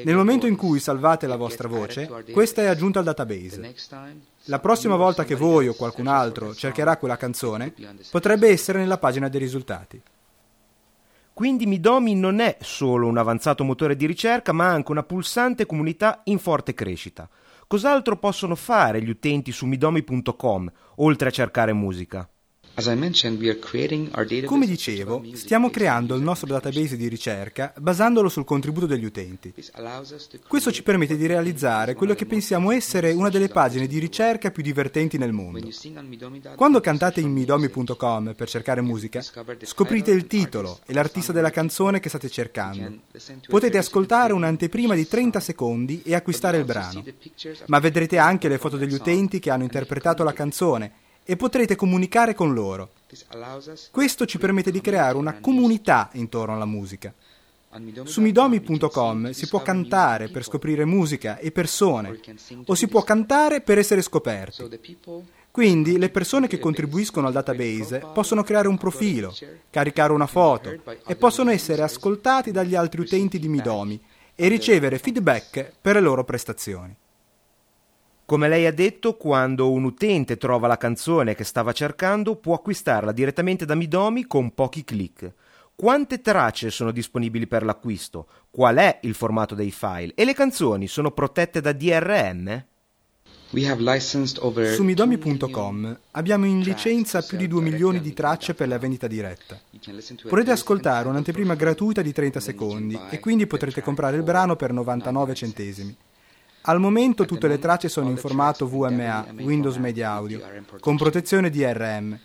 Nel 0.04 0.16
momento 0.16 0.46
in 0.46 0.56
cui 0.56 0.80
salvate 0.80 1.26
la 1.26 1.36
vostra 1.36 1.68
voce, 1.68 2.08
questa 2.32 2.62
è 2.62 2.66
aggiunta 2.66 2.98
al 2.98 3.04
database. 3.04 3.74
La 4.44 4.60
prossima 4.60 4.96
volta 4.96 5.24
che 5.24 5.34
voi 5.34 5.68
o 5.68 5.74
qualcun 5.74 6.06
altro 6.06 6.54
cercherà 6.54 6.96
quella 6.96 7.16
canzone, 7.16 7.74
potrebbe 8.10 8.48
essere 8.48 8.78
nella 8.78 8.98
pagina 8.98 9.28
dei 9.28 9.40
risultati. 9.40 10.00
Quindi 11.34 11.66
Midomi 11.66 12.16
non 12.16 12.40
è 12.40 12.56
solo 12.60 13.06
un 13.06 13.16
avanzato 13.16 13.62
motore 13.62 13.94
di 13.94 14.06
ricerca, 14.06 14.52
ma 14.52 14.66
anche 14.66 14.90
una 14.90 15.04
pulsante 15.04 15.66
comunità 15.66 16.22
in 16.24 16.38
forte 16.40 16.74
crescita. 16.74 17.28
Cos'altro 17.68 18.16
possono 18.16 18.56
fare 18.56 19.00
gli 19.02 19.10
utenti 19.10 19.52
su 19.52 19.66
midomi.com, 19.66 20.72
oltre 20.96 21.28
a 21.28 21.30
cercare 21.30 21.72
musica? 21.72 22.28
Come 24.44 24.66
dicevo, 24.66 25.24
stiamo 25.32 25.68
creando 25.68 26.14
il 26.14 26.22
nostro 26.22 26.46
database 26.46 26.96
di 26.96 27.08
ricerca 27.08 27.72
basandolo 27.76 28.28
sul 28.28 28.44
contributo 28.44 28.86
degli 28.86 29.04
utenti. 29.04 29.52
Questo 30.46 30.70
ci 30.70 30.84
permette 30.84 31.16
di 31.16 31.26
realizzare 31.26 31.94
quello 31.94 32.14
che 32.14 32.24
pensiamo 32.24 32.70
essere 32.70 33.10
una 33.10 33.30
delle 33.30 33.48
pagine 33.48 33.88
di 33.88 33.98
ricerca 33.98 34.52
più 34.52 34.62
divertenti 34.62 35.18
nel 35.18 35.32
mondo. 35.32 35.68
Quando 36.54 36.78
cantate 36.78 37.20
in 37.20 37.32
midomi.com 37.32 38.34
per 38.36 38.48
cercare 38.48 38.80
musica, 38.80 39.22
scoprite 39.22 40.12
il 40.12 40.28
titolo 40.28 40.78
e 40.86 40.92
l'artista 40.92 41.32
della 41.32 41.50
canzone 41.50 41.98
che 41.98 42.08
state 42.08 42.28
cercando. 42.28 43.00
Potete 43.48 43.78
ascoltare 43.78 44.32
un'anteprima 44.32 44.94
di 44.94 45.08
30 45.08 45.40
secondi 45.40 46.02
e 46.04 46.14
acquistare 46.14 46.58
il 46.58 46.64
brano, 46.64 47.02
ma 47.66 47.80
vedrete 47.80 48.18
anche 48.18 48.46
le 48.46 48.58
foto 48.58 48.76
degli 48.76 48.94
utenti 48.94 49.40
che 49.40 49.50
hanno 49.50 49.64
interpretato 49.64 50.22
la 50.22 50.32
canzone 50.32 50.92
e 51.30 51.36
potrete 51.36 51.76
comunicare 51.76 52.32
con 52.32 52.54
loro. 52.54 52.88
Questo 53.90 54.24
ci 54.24 54.38
permette 54.38 54.70
di 54.70 54.80
creare 54.80 55.18
una 55.18 55.40
comunità 55.40 56.08
intorno 56.14 56.54
alla 56.54 56.64
musica. 56.64 57.12
Su 58.04 58.22
midomi.com 58.22 59.32
si 59.32 59.46
può 59.46 59.60
cantare 59.60 60.30
per 60.30 60.42
scoprire 60.42 60.86
musica 60.86 61.36
e 61.36 61.52
persone, 61.52 62.18
o 62.64 62.74
si 62.74 62.88
può 62.88 63.02
cantare 63.02 63.60
per 63.60 63.76
essere 63.76 64.00
scoperti. 64.00 64.70
Quindi 65.50 65.98
le 65.98 66.08
persone 66.08 66.46
che 66.46 66.58
contribuiscono 66.58 67.26
al 67.26 67.34
database 67.34 68.06
possono 68.14 68.42
creare 68.42 68.68
un 68.68 68.78
profilo, 68.78 69.36
caricare 69.68 70.14
una 70.14 70.26
foto 70.26 70.74
e 71.06 71.14
possono 71.16 71.50
essere 71.50 71.82
ascoltati 71.82 72.52
dagli 72.52 72.74
altri 72.74 73.02
utenti 73.02 73.38
di 73.38 73.48
Midomi 73.48 74.00
e 74.34 74.48
ricevere 74.48 74.98
feedback 74.98 75.72
per 75.78 75.96
le 75.96 76.00
loro 76.00 76.24
prestazioni. 76.24 76.96
Come 78.28 78.50
lei 78.50 78.66
ha 78.66 78.74
detto, 78.74 79.16
quando 79.16 79.72
un 79.72 79.84
utente 79.84 80.36
trova 80.36 80.66
la 80.66 80.76
canzone 80.76 81.34
che 81.34 81.44
stava 81.44 81.72
cercando, 81.72 82.36
può 82.36 82.56
acquistarla 82.56 83.10
direttamente 83.10 83.64
da 83.64 83.74
Midomi 83.74 84.26
con 84.26 84.52
pochi 84.52 84.84
clic. 84.84 85.32
Quante 85.74 86.20
tracce 86.20 86.68
sono 86.68 86.90
disponibili 86.90 87.46
per 87.46 87.64
l'acquisto? 87.64 88.26
Qual 88.50 88.76
è 88.76 88.98
il 89.04 89.14
formato 89.14 89.54
dei 89.54 89.70
file? 89.70 90.12
E 90.14 90.26
le 90.26 90.34
canzoni 90.34 90.88
sono 90.88 91.10
protette 91.12 91.62
da 91.62 91.72
DRM? 91.72 92.64
Su 94.74 94.82
midomi.com 94.82 95.98
abbiamo 96.10 96.44
in 96.44 96.60
licenza 96.60 97.22
più 97.22 97.38
di 97.38 97.48
2 97.48 97.62
milioni 97.62 97.98
di 97.98 98.12
tracce 98.12 98.52
per 98.52 98.68
la 98.68 98.76
vendita 98.76 99.06
diretta. 99.06 99.58
Potrete 100.28 100.50
ascoltare 100.50 101.08
un'anteprima 101.08 101.54
gratuita 101.54 102.02
di 102.02 102.12
30 102.12 102.40
secondi 102.40 103.00
e 103.08 103.20
quindi 103.20 103.46
potrete 103.46 103.80
comprare 103.80 104.18
il 104.18 104.22
brano 104.22 104.54
per 104.54 104.74
99 104.74 105.32
centesimi. 105.34 105.96
Al 106.62 106.80
momento 106.80 107.24
tutte 107.24 107.48
le 107.48 107.58
tracce 107.58 107.88
sono 107.88 108.10
in 108.10 108.16
formato 108.16 108.68
VMA, 108.68 109.28
Windows 109.38 109.76
Media 109.76 110.10
Audio, 110.10 110.40
con 110.80 110.96
protezione 110.96 111.50
DRM, 111.50 112.18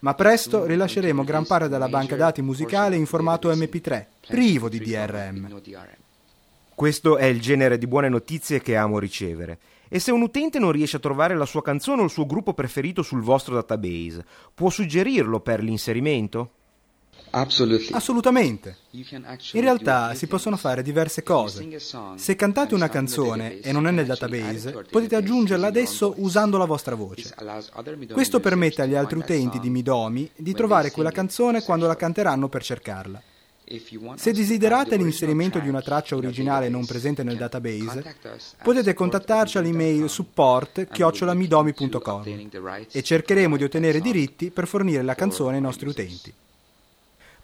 ma 0.00 0.14
presto 0.14 0.64
rilasceremo 0.64 1.24
gran 1.24 1.46
parte 1.46 1.68
della 1.68 1.88
banca 1.88 2.16
dati 2.16 2.42
musicale 2.42 2.96
in 2.96 3.06
formato 3.06 3.50
MP3, 3.50 4.06
privo 4.26 4.68
di 4.68 4.78
DRM. 4.80 5.60
Questo 6.74 7.16
è 7.16 7.24
il 7.24 7.40
genere 7.40 7.78
di 7.78 7.86
buone 7.86 8.10
notizie 8.10 8.60
che 8.60 8.76
amo 8.76 8.98
ricevere. 8.98 9.58
E 9.88 9.98
se 9.98 10.10
un 10.10 10.20
utente 10.20 10.58
non 10.58 10.72
riesce 10.72 10.96
a 10.96 11.00
trovare 11.00 11.34
la 11.34 11.46
sua 11.46 11.62
canzone 11.62 12.02
o 12.02 12.04
il 12.04 12.10
suo 12.10 12.26
gruppo 12.26 12.52
preferito 12.52 13.02
sul 13.02 13.22
vostro 13.22 13.54
database, 13.54 14.24
può 14.52 14.68
suggerirlo 14.68 15.40
per 15.40 15.62
l'inserimento? 15.62 16.50
Assolutamente. 17.30 18.76
In 18.90 19.60
realtà 19.60 20.14
si 20.14 20.26
possono 20.26 20.56
fare 20.56 20.82
diverse 20.82 21.22
cose. 21.22 21.78
Se 22.16 22.36
cantate 22.36 22.74
una 22.74 22.88
canzone 22.88 23.60
e 23.60 23.72
non 23.72 23.86
è 23.86 23.90
nel 23.90 24.06
database, 24.06 24.84
potete 24.90 25.16
aggiungerla 25.16 25.66
adesso 25.66 26.14
usando 26.18 26.58
la 26.58 26.64
vostra 26.64 26.94
voce. 26.94 27.34
Questo 28.12 28.40
permette 28.40 28.82
agli 28.82 28.94
altri 28.94 29.18
utenti 29.18 29.60
di 29.60 29.70
Midomi 29.70 30.30
di 30.36 30.54
trovare 30.54 30.90
quella 30.90 31.10
canzone 31.10 31.62
quando 31.62 31.86
la 31.86 31.96
canteranno 31.96 32.48
per 32.48 32.62
cercarla. 32.62 33.22
Se 34.14 34.32
desiderate 34.32 34.96
l'inserimento 34.96 35.58
di 35.58 35.68
una 35.68 35.82
traccia 35.82 36.14
originale 36.14 36.68
non 36.68 36.86
presente 36.86 37.24
nel 37.24 37.36
database, 37.36 38.14
potete 38.62 38.94
contattarci 38.94 39.58
all'email 39.58 40.08
support-midomi.com 40.08 42.48
e 42.92 43.02
cercheremo 43.02 43.56
di 43.56 43.64
ottenere 43.64 44.00
diritti 44.00 44.52
per 44.52 44.68
fornire 44.68 45.02
la 45.02 45.16
canzone 45.16 45.56
ai 45.56 45.62
nostri 45.62 45.88
utenti. 45.88 46.32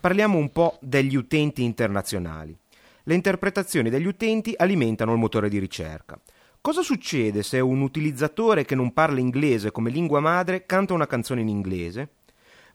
Parliamo 0.02 0.36
un 0.36 0.50
po' 0.50 0.78
degli 0.80 1.14
utenti 1.14 1.62
internazionali. 1.62 2.58
Le 3.04 3.14
interpretazioni 3.14 3.88
degli 3.88 4.08
utenti 4.08 4.52
alimentano 4.56 5.12
il 5.12 5.18
motore 5.18 5.48
di 5.48 5.60
ricerca. 5.60 6.20
Cosa 6.60 6.82
succede 6.82 7.44
se 7.44 7.60
un 7.60 7.82
utilizzatore 7.82 8.64
che 8.64 8.74
non 8.74 8.92
parla 8.92 9.20
inglese 9.20 9.70
come 9.70 9.90
lingua 9.90 10.18
madre 10.18 10.66
canta 10.66 10.92
una 10.92 11.06
canzone 11.06 11.42
in 11.42 11.48
inglese? 11.48 12.14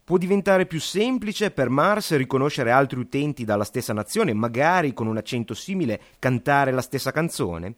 Può 0.05 0.15
diventare 0.15 0.67
più 0.67 0.79
semplice 0.79 1.51
per 1.51 1.67
Mars 1.67 2.15
riconoscere 2.15 2.71
altri 2.71 2.97
utenti 2.97 3.43
dalla 3.43 3.65
stessa 3.65 3.91
nazione, 3.91 4.31
magari 4.31 4.93
con 4.93 5.07
un 5.07 5.17
accento 5.17 5.53
simile, 5.53 5.99
cantare 6.19 6.71
la 6.71 6.79
stessa 6.79 7.11
canzone? 7.11 7.75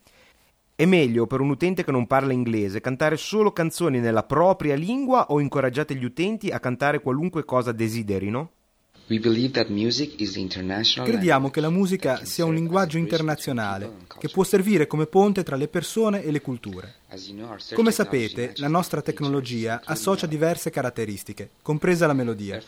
È 0.76 0.84
meglio 0.84 1.26
per 1.26 1.40
un 1.40 1.50
utente 1.50 1.82
che 1.82 1.90
non 1.90 2.06
parla 2.06 2.32
inglese 2.32 2.80
cantare 2.80 3.16
solo 3.16 3.50
canzoni 3.50 3.98
nella 3.98 4.22
propria 4.22 4.76
lingua 4.76 5.26
o 5.30 5.40
incoraggiate 5.40 5.96
gli 5.96 6.04
utenti 6.04 6.50
a 6.50 6.60
cantare 6.60 7.00
qualunque 7.00 7.44
cosa 7.44 7.72
desiderino? 7.72 8.52
Crediamo 11.02 11.50
che 11.50 11.60
la 11.60 11.68
musica 11.68 12.24
sia 12.24 12.44
un 12.44 12.54
linguaggio 12.54 12.96
internazionale 12.96 13.90
che 14.20 14.28
può 14.28 14.44
servire 14.44 14.86
come 14.86 15.06
ponte 15.06 15.42
tra 15.42 15.56
le 15.56 15.66
persone 15.66 16.22
e 16.22 16.30
le 16.30 16.40
culture. 16.40 16.94
Come 17.74 17.90
sapete, 17.90 18.52
la 18.56 18.68
nostra 18.68 19.02
tecnologia 19.02 19.80
associa 19.84 20.26
diverse 20.26 20.70
caratteristiche, 20.70 21.50
compresa 21.60 22.06
la 22.06 22.12
melodia. 22.12 22.62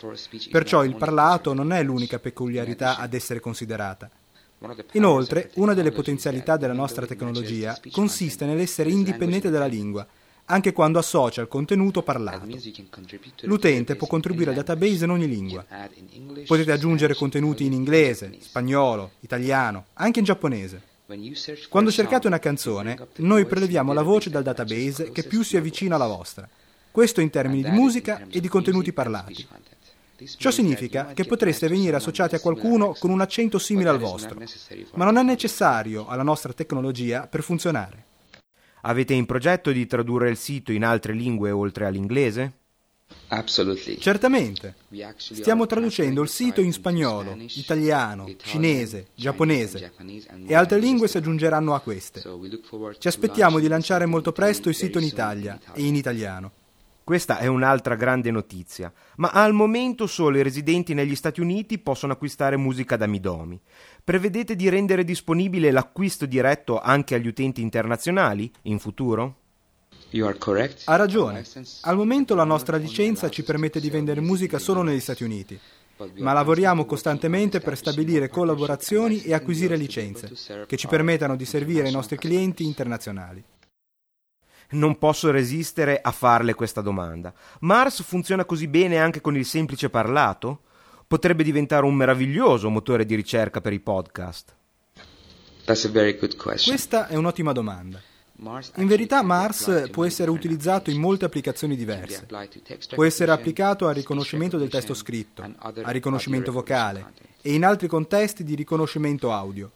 Perciò 0.50 0.82
il 0.82 0.96
parlato 0.96 1.54
non 1.54 1.72
è 1.72 1.80
l'unica 1.84 2.18
peculiarità 2.18 2.96
ad 2.96 3.14
essere 3.14 3.38
considerata. 3.38 4.10
Inoltre, 4.92 5.50
una 5.54 5.74
delle 5.74 5.92
potenzialità 5.92 6.56
della 6.56 6.72
nostra 6.72 7.06
tecnologia 7.06 7.78
consiste 7.92 8.46
nell'essere 8.46 8.90
indipendente 8.90 9.48
dalla 9.48 9.66
lingua 9.66 10.04
anche 10.46 10.72
quando 10.72 10.98
associa 10.98 11.40
il 11.40 11.48
contenuto 11.48 12.02
parlato. 12.02 12.46
L'utente 13.42 13.96
può 13.96 14.06
contribuire 14.06 14.50
al 14.50 14.56
database 14.56 15.04
in 15.04 15.10
ogni 15.10 15.28
lingua. 15.28 15.64
Potete 16.46 16.72
aggiungere 16.72 17.14
contenuti 17.14 17.64
in 17.64 17.72
inglese, 17.72 18.36
spagnolo, 18.40 19.12
italiano, 19.20 19.86
anche 19.94 20.18
in 20.18 20.24
giapponese. 20.24 20.90
Quando 21.68 21.90
cercate 21.90 22.26
una 22.26 22.38
canzone, 22.38 22.98
noi 23.16 23.44
preleviamo 23.44 23.92
la 23.92 24.02
voce 24.02 24.30
dal 24.30 24.42
database 24.42 25.10
che 25.12 25.24
più 25.24 25.42
si 25.42 25.56
avvicina 25.56 25.96
alla 25.96 26.06
vostra. 26.06 26.48
Questo 26.90 27.20
in 27.20 27.30
termini 27.30 27.62
di 27.62 27.70
musica 27.70 28.26
e 28.28 28.40
di 28.40 28.48
contenuti 28.48 28.92
parlati. 28.92 29.46
Ciò 30.36 30.50
significa 30.50 31.12
che 31.14 31.24
potreste 31.24 31.68
venire 31.68 31.96
associati 31.96 32.34
a 32.34 32.40
qualcuno 32.40 32.94
con 32.98 33.10
un 33.10 33.20
accento 33.20 33.58
simile 33.58 33.88
al 33.88 33.98
vostro, 33.98 34.40
ma 34.94 35.04
non 35.04 35.16
è 35.16 35.22
necessario 35.22 36.06
alla 36.06 36.22
nostra 36.22 36.52
tecnologia 36.52 37.26
per 37.26 37.42
funzionare. 37.42 38.10
Avete 38.82 39.14
in 39.14 39.26
progetto 39.26 39.70
di 39.70 39.86
tradurre 39.86 40.30
il 40.30 40.36
sito 40.36 40.72
in 40.72 40.84
altre 40.84 41.12
lingue 41.12 41.50
oltre 41.50 41.86
all'inglese? 41.86 42.52
Certamente. 43.98 44.74
Stiamo 45.16 45.66
traducendo 45.66 46.22
il 46.22 46.28
sito 46.28 46.60
in 46.60 46.72
spagnolo, 46.72 47.36
italiano, 47.38 48.28
cinese, 48.42 49.08
giapponese 49.14 49.92
e 50.46 50.54
altre 50.54 50.78
lingue 50.78 51.08
si 51.08 51.16
aggiungeranno 51.18 51.74
a 51.74 51.80
queste. 51.80 52.22
Ci 52.98 53.08
aspettiamo 53.08 53.58
di 53.58 53.68
lanciare 53.68 54.06
molto 54.06 54.32
presto 54.32 54.68
il 54.68 54.74
sito 54.74 54.98
in 54.98 55.04
Italia 55.04 55.60
e 55.72 55.84
in 55.84 55.94
italiano. 55.94 56.52
Questa 57.04 57.38
è 57.38 57.48
un'altra 57.48 57.96
grande 57.96 58.30
notizia, 58.30 58.92
ma 59.16 59.30
al 59.30 59.52
momento 59.52 60.06
solo 60.06 60.38
i 60.38 60.42
residenti 60.42 60.94
negli 60.94 61.16
Stati 61.16 61.40
Uniti 61.40 61.78
possono 61.78 62.12
acquistare 62.12 62.56
musica 62.56 62.96
da 62.96 63.08
Midomi. 63.08 63.60
Prevedete 64.04 64.54
di 64.54 64.68
rendere 64.68 65.02
disponibile 65.02 65.72
l'acquisto 65.72 66.26
diretto 66.26 66.80
anche 66.80 67.16
agli 67.16 67.26
utenti 67.26 67.60
internazionali 67.60 68.50
in 68.62 68.78
futuro? 68.78 69.36
Ha 70.84 70.96
ragione. 70.96 71.42
Al 71.82 71.96
momento 71.96 72.36
la 72.36 72.44
nostra 72.44 72.76
licenza 72.76 73.28
ci 73.30 73.42
permette 73.42 73.80
di 73.80 73.90
vendere 73.90 74.20
musica 74.20 74.60
solo 74.60 74.82
negli 74.82 75.00
Stati 75.00 75.24
Uniti, 75.24 75.58
ma 76.18 76.32
lavoriamo 76.32 76.84
costantemente 76.84 77.58
per 77.58 77.76
stabilire 77.76 78.28
collaborazioni 78.28 79.22
e 79.22 79.34
acquisire 79.34 79.74
licenze 79.74 80.30
che 80.66 80.76
ci 80.76 80.86
permettano 80.86 81.34
di 81.34 81.46
servire 81.46 81.88
i 81.88 81.92
nostri 81.92 82.16
clienti 82.16 82.64
internazionali 82.64 83.42
non 84.72 84.98
posso 84.98 85.30
resistere 85.30 86.00
a 86.00 86.10
farle 86.12 86.54
questa 86.54 86.80
domanda. 86.80 87.32
Mars 87.60 88.02
funziona 88.02 88.44
così 88.44 88.68
bene 88.68 88.98
anche 88.98 89.20
con 89.20 89.36
il 89.36 89.44
semplice 89.44 89.90
parlato? 89.90 90.62
Potrebbe 91.06 91.42
diventare 91.42 91.84
un 91.84 91.94
meraviglioso 91.94 92.70
motore 92.70 93.04
di 93.04 93.14
ricerca 93.14 93.60
per 93.60 93.72
i 93.72 93.80
podcast. 93.80 94.54
Questa 96.70 97.06
è 97.06 97.16
un'ottima 97.16 97.52
domanda. 97.52 98.00
In 98.76 98.86
verità 98.86 99.22
Mars 99.22 99.88
può 99.90 100.04
essere 100.04 100.30
utilizzato 100.30 100.90
in 100.90 100.98
molte 100.98 101.24
applicazioni 101.24 101.76
diverse. 101.76 102.26
Può 102.94 103.04
essere 103.04 103.30
applicato 103.30 103.86
al 103.86 103.94
riconoscimento 103.94 104.58
del 104.58 104.68
testo 104.68 104.94
scritto, 104.94 105.42
al 105.42 105.92
riconoscimento 105.92 106.50
vocale 106.50 107.30
e 107.40 107.54
in 107.54 107.64
altri 107.64 107.88
contesti 107.88 108.44
di 108.44 108.54
riconoscimento 108.54 109.32
audio. 109.32 109.72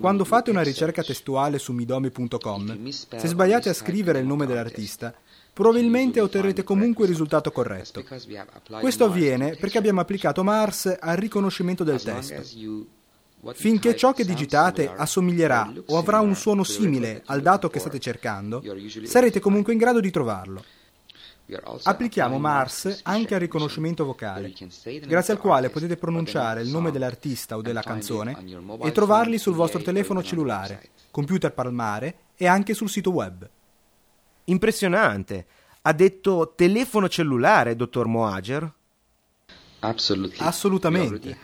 Quando 0.00 0.24
fate 0.24 0.50
una 0.50 0.62
ricerca 0.62 1.02
testuale 1.02 1.58
su 1.58 1.72
midomi.com, 1.72 2.88
se 2.88 3.26
sbagliate 3.26 3.68
a 3.68 3.74
scrivere 3.74 4.20
il 4.20 4.26
nome 4.26 4.46
dell'artista, 4.46 5.14
probabilmente 5.52 6.20
otterrete 6.20 6.64
comunque 6.64 7.04
il 7.04 7.10
risultato 7.10 7.50
corretto. 7.50 8.04
Questo 8.80 9.04
avviene 9.04 9.56
perché 9.56 9.78
abbiamo 9.78 10.00
applicato 10.00 10.44
Mars 10.44 10.96
al 10.98 11.16
riconoscimento 11.16 11.84
del 11.84 12.00
testo. 12.02 12.96
Finché 13.54 13.94
ciò 13.94 14.12
che 14.12 14.24
digitate 14.24 14.90
assomiglierà 14.90 15.72
o 15.86 15.96
avrà 15.96 16.20
un 16.20 16.34
suono 16.34 16.64
simile 16.64 17.22
al 17.26 17.40
dato 17.40 17.68
che 17.68 17.78
state 17.78 17.98
cercando, 17.98 18.62
sarete 19.04 19.40
comunque 19.40 19.72
in 19.72 19.78
grado 19.78 20.00
di 20.00 20.10
trovarlo. 20.10 20.64
Applichiamo 21.84 22.38
Mars 22.38 23.00
anche 23.04 23.34
al 23.34 23.40
riconoscimento 23.40 24.04
vocale, 24.04 24.52
grazie 25.06 25.32
al 25.32 25.38
quale 25.38 25.70
potete 25.70 25.96
pronunciare 25.96 26.60
il 26.60 26.68
nome 26.68 26.90
dell'artista 26.90 27.56
o 27.56 27.62
della 27.62 27.80
canzone 27.80 28.36
e 28.82 28.92
trovarli 28.92 29.38
sul 29.38 29.54
vostro 29.54 29.80
telefono 29.80 30.22
cellulare, 30.22 30.90
computer 31.10 31.52
palmare 31.52 32.16
e 32.36 32.46
anche 32.46 32.74
sul 32.74 32.90
sito 32.90 33.10
web. 33.10 33.48
Impressionante! 34.44 35.46
Ha 35.82 35.92
detto 35.92 36.52
telefono 36.54 37.08
cellulare, 37.08 37.76
dottor 37.76 38.06
Moager? 38.08 38.70
Assolutamente. 39.80 41.38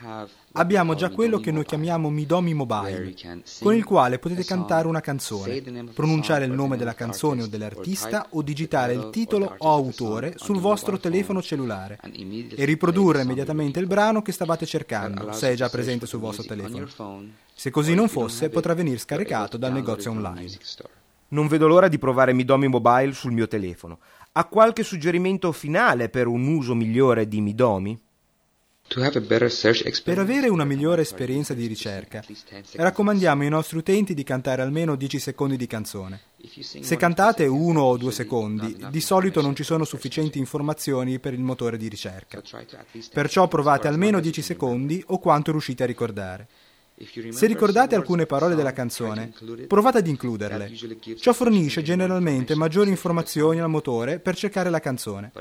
Abbiamo 0.57 0.95
già 0.95 1.11
quello 1.11 1.39
che 1.39 1.51
noi 1.51 1.65
chiamiamo 1.65 2.11
Midomi 2.11 2.55
Mobile, 2.55 3.15
con 3.61 3.75
il 3.75 3.85
quale 3.85 4.19
potete 4.19 4.45
cantare 4.45 4.87
una 4.87 5.01
canzone, 5.01 5.61
pronunciare 5.95 6.45
il 6.45 6.53
nome 6.53 6.77
della 6.77 6.95
canzone 6.95 7.43
o 7.43 7.47
dell'artista 7.47 8.27
o 8.31 8.43
digitare 8.43 8.93
il 8.93 9.11
titolo 9.11 9.55
o 9.59 9.71
autore 9.71 10.35
sul 10.37 10.59
vostro 10.59 10.99
telefono 10.99 11.43
cellulare 11.43 11.99
e 12.03 12.65
riprodurre 12.65 13.23
immediatamente 13.23 13.81
il 13.81 13.87
brano 13.87 14.23
che 14.23 14.33
stavate 14.33 14.67
cercando, 14.67 15.33
se 15.33 15.51
è 15.51 15.55
già 15.55 15.69
presente 15.69 16.07
sul 16.07 16.21
vostro 16.21 16.45
telefono. 16.45 16.89
Se 17.53 17.71
così 17.71 17.95
non 17.95 18.09
fosse, 18.09 18.49
potrà 18.49 18.75
venire 18.75 18.99
scaricato 18.99 19.57
dal 19.57 19.73
negozio 19.73 20.11
online. 20.11 20.51
Non 21.29 21.49
vedo 21.49 21.67
l'ora 21.67 21.89
di 21.89 21.99
provare 21.99 22.33
Midomi 22.33 22.69
Mobile 22.69 23.13
sul 23.13 23.33
mio 23.33 23.49
telefono. 23.49 23.99
Ha 24.33 24.45
qualche 24.45 24.83
suggerimento 24.83 25.51
finale 25.53 26.09
per 26.09 26.27
un 26.27 26.47
uso 26.47 26.75
migliore 26.75 27.27
di 27.27 27.41
Midomi? 27.41 27.99
Per 28.87 30.19
avere 30.19 30.49
una 30.49 30.65
migliore 30.65 31.03
esperienza 31.03 31.53
di 31.53 31.67
ricerca, 31.67 32.23
raccomandiamo 32.75 33.43
ai 33.43 33.49
nostri 33.49 33.79
utenti 33.79 34.15
di 34.15 34.23
cantare 34.23 34.63
almeno 34.63 34.95
10 34.95 35.19
secondi 35.19 35.57
di 35.57 35.67
canzone. 35.67 36.21
Se 36.61 36.97
cantate 36.97 37.47
uno 37.47 37.81
o 37.81 37.97
due 37.97 38.13
secondi, 38.13 38.77
di 38.91 39.01
solito 39.01 39.41
non 39.41 39.57
ci 39.57 39.65
sono 39.65 39.85
sufficienti 39.85 40.39
informazioni 40.39 41.19
per 41.19 41.33
il 41.33 41.41
motore 41.41 41.77
di 41.77 41.89
ricerca. 41.89 42.41
Perciò 43.13 43.49
provate 43.49 43.89
almeno 43.89 44.21
10 44.21 44.43
secondi 44.43 45.03
o 45.09 45.19
quanto 45.19 45.51
riuscite 45.51 45.83
a 45.83 45.87
ricordare. 45.87 46.47
Se 47.31 47.47
ricordate 47.47 47.97
alcune 47.97 48.25
parole 48.25 48.55
della 48.55 48.73
canzone, 48.73 49.33
provate 49.67 49.99
ad 49.99 50.07
includerle. 50.07 50.71
Ciò 51.19 51.33
fornisce 51.33 51.83
generalmente 51.83 52.55
maggiori 52.55 52.91
informazioni 52.91 53.61
al 53.61 53.69
motore 53.69 54.21
per 54.21 54.37
cercare 54.37 54.71
la 54.71 54.79
canzone. 54.79 55.33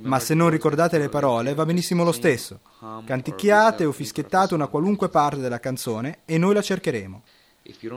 Ma 0.00 0.18
se 0.18 0.32
non 0.32 0.48
ricordate 0.48 0.96
le 0.96 1.10
parole, 1.10 1.52
va 1.52 1.66
benissimo 1.66 2.04
lo 2.04 2.12
stesso. 2.12 2.60
Canticchiate 3.04 3.84
o 3.84 3.92
fischiettate 3.92 4.54
una 4.54 4.66
qualunque 4.66 5.10
parte 5.10 5.40
della 5.40 5.60
canzone 5.60 6.20
e 6.24 6.38
noi 6.38 6.54
la 6.54 6.62
cercheremo. 6.62 7.22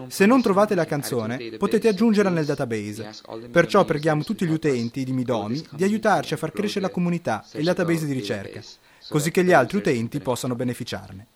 Se 0.08 0.26
non 0.26 0.42
trovate 0.42 0.76
la 0.76 0.86
canzone, 0.86 1.56
potete 1.58 1.88
aggiungerla 1.88 2.30
nel 2.30 2.46
database. 2.46 3.10
Perciò 3.50 3.86
preghiamo 3.86 4.24
tutti 4.24 4.46
gli 4.46 4.52
utenti 4.52 5.06
di 5.06 5.14
Midomi 5.14 5.66
di 5.72 5.84
aiutarci 5.86 6.34
a 6.34 6.38
far 6.38 6.52
crescere 6.52 6.86
la 6.86 6.92
comunità 6.92 7.46
e 7.54 7.60
il 7.60 7.66
database 7.66 8.06
di 8.06 8.14
ricerca, 8.14 8.62
così 9.08 9.32
che 9.32 9.46
gli 9.46 9.54
altri 9.54 9.78
utenti 9.78 10.20
possano 10.20 10.56
beneficiarne. 10.56 11.28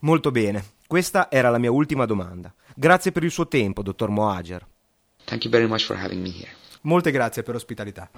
Molto 0.00 0.32
bene, 0.32 0.64
questa 0.92 1.30
era 1.30 1.48
la 1.48 1.56
mia 1.56 1.70
ultima 1.70 2.04
domanda. 2.04 2.52
Grazie 2.76 3.12
per 3.12 3.24
il 3.24 3.30
suo 3.30 3.48
tempo, 3.48 3.80
dottor 3.80 4.10
Moager. 4.10 4.66
Molte 6.82 7.10
grazie 7.10 7.42
per 7.42 7.54
l'ospitalità. 7.54 8.10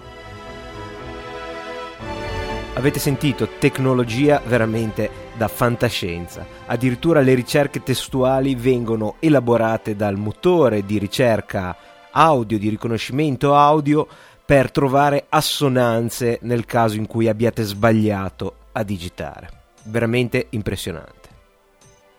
Avete 2.73 2.99
sentito 2.99 3.47
tecnologia 3.59 4.41
veramente 4.45 5.09
da 5.37 5.47
fantascienza. 5.47 6.45
Addirittura 6.65 7.21
le 7.21 7.33
ricerche 7.33 7.81
testuali 7.81 8.55
vengono 8.55 9.15
elaborate 9.21 9.95
dal 9.95 10.17
motore 10.17 10.85
di 10.85 10.97
ricerca 10.97 11.77
audio, 12.11 12.57
di 12.57 12.67
riconoscimento 12.67 13.55
audio, 13.55 14.05
per 14.45 14.69
trovare 14.69 15.27
assonanze 15.29 16.39
nel 16.41 16.65
caso 16.65 16.97
in 16.97 17.07
cui 17.07 17.29
abbiate 17.29 17.63
sbagliato 17.63 18.65
a 18.73 18.83
digitare. 18.83 19.49
Veramente 19.83 20.47
impressionante. 20.49 21.24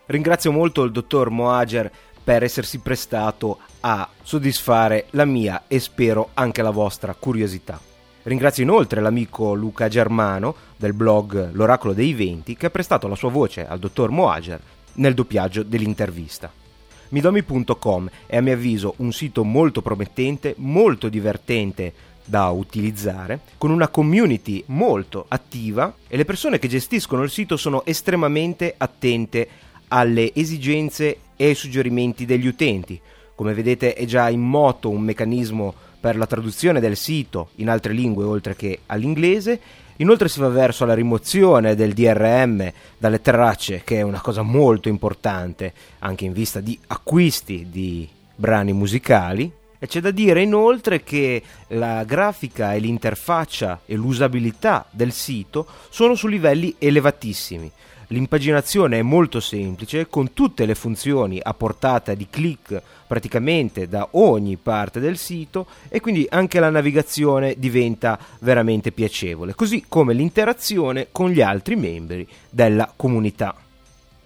Ringrazio 0.07 0.53
molto 0.53 0.85
il 0.85 0.93
dottor 0.93 1.31
Moager 1.31 1.91
per 2.23 2.45
essersi 2.45 2.79
prestato 2.79 3.59
a 3.81 4.09
soddisfare 4.23 5.07
la 5.11 5.25
mia 5.25 5.65
e 5.67 5.81
spero 5.81 6.31
anche 6.35 6.63
la 6.63 6.71
vostra 6.71 7.15
curiosità. 7.15 7.81
Ringrazio 8.23 8.63
inoltre 8.63 9.01
l'amico 9.01 9.55
Luca 9.55 9.89
Germano 9.89 10.55
del 10.77 10.93
blog 10.93 11.51
L'Oracolo 11.53 11.93
dei 11.93 12.15
Venti 12.15 12.57
che 12.57 12.67
ha 12.67 12.71
prestato 12.71 13.09
la 13.09 13.15
sua 13.17 13.31
voce 13.31 13.67
al 13.67 13.79
dottor 13.79 14.11
Moager 14.11 14.61
nel 14.95 15.15
doppiaggio 15.15 15.63
dell'intervista. 15.65 16.53
Midomi.com 17.09 18.09
è 18.27 18.37
a 18.37 18.41
mio 18.41 18.55
avviso 18.55 18.95
un 18.99 19.13
sito 19.13 19.45
molto 19.45 19.83
promettente, 19.83 20.55
molto 20.59 21.09
divertente 21.09 21.93
da 22.25 22.49
utilizzare, 22.49 23.41
con 23.59 23.71
una 23.71 23.89
community 23.89 24.63
molto 24.67 25.27
attiva 25.29 25.95
e 26.09 26.17
le 26.17 26.25
persone 26.25 26.59
che 26.59 26.67
gestiscono 26.67 27.23
il 27.23 27.31
sito 27.31 27.57
sono 27.57 27.85
estremamente 27.85 28.75
attente 28.77 29.49
alle 29.89 30.33
esigenze 30.35 31.19
e 31.37 31.47
ai 31.47 31.55
suggerimenti 31.55 32.25
degli 32.25 32.47
utenti. 32.47 33.01
Come 33.35 33.55
vedete 33.55 33.95
è 33.95 34.05
già 34.07 34.29
in 34.31 34.41
moto 34.41 34.89
un 34.89 35.03
meccanismo 35.03 35.75
per 36.01 36.17
la 36.17 36.27
traduzione 36.27 36.81
del 36.81 36.97
sito 36.97 37.51
in 37.57 37.69
altre 37.69 37.93
lingue 37.93 38.25
oltre 38.25 38.57
che 38.57 38.81
all'inglese. 38.87 39.61
Inoltre 39.97 40.29
si 40.29 40.41
va 40.41 40.49
verso 40.49 40.85
la 40.85 40.95
rimozione 40.95 41.75
del 41.75 41.93
DRM 41.95 42.71
dalle 42.99 43.21
tracce, 43.21 43.83
che 43.83 43.97
è 43.97 44.03
una 44.03 44.21
cosa 44.21 44.43
molto 44.43 44.89
importante 44.89 45.73
anche 46.01 46.25
in 46.25 46.33
vista 46.33 46.61
di 46.61 46.79
acquisti 46.87 47.67
di 47.71 48.09
brani 48.35 48.73
musicali. 48.73 49.51
E 49.79 49.87
c'è 49.87 50.01
da 50.01 50.11
dire 50.11 50.43
inoltre 50.43 51.03
che 51.03 51.43
la 51.69 52.05
grafica 52.05 52.73
e 52.73 52.79
l'interfaccia 52.79 53.81
e 53.85 53.95
l'usabilità 53.95 54.87
del 54.91 55.13
sito 55.13 55.67
sono 55.91 56.15
su 56.15 56.29
livelli 56.29 56.75
elevatissimi. 56.79 57.71
L'impaginazione 58.11 59.01
è 59.01 59.03
molto 59.03 59.41
semplice, 59.41 60.07
con 60.07 60.33
tutte 60.33 60.65
le 60.65 60.77
funzioni 60.77 61.41
a 61.43 61.53
portata 61.55 62.15
di 62.15 62.29
clic 62.31 62.81
praticamente 63.05 63.89
da 63.89 64.09
ogni 64.13 64.57
parte 64.57 65.01
del 65.01 65.17
sito 65.17 65.67
e 65.89 66.01
quindi 66.01 66.25
anche 66.31 66.61
la 66.61 66.71
navigazione 66.71 67.57
diventa 67.59 68.17
veramente 68.41 68.93
piacevole, 68.93 69.57
così 69.57 69.87
come 69.89 70.15
l'interazione 70.15 71.09
con 71.11 71.31
gli 71.31 71.41
altri 71.41 71.75
membri 71.75 72.27
della 72.49 72.93
comunità. 72.95 73.57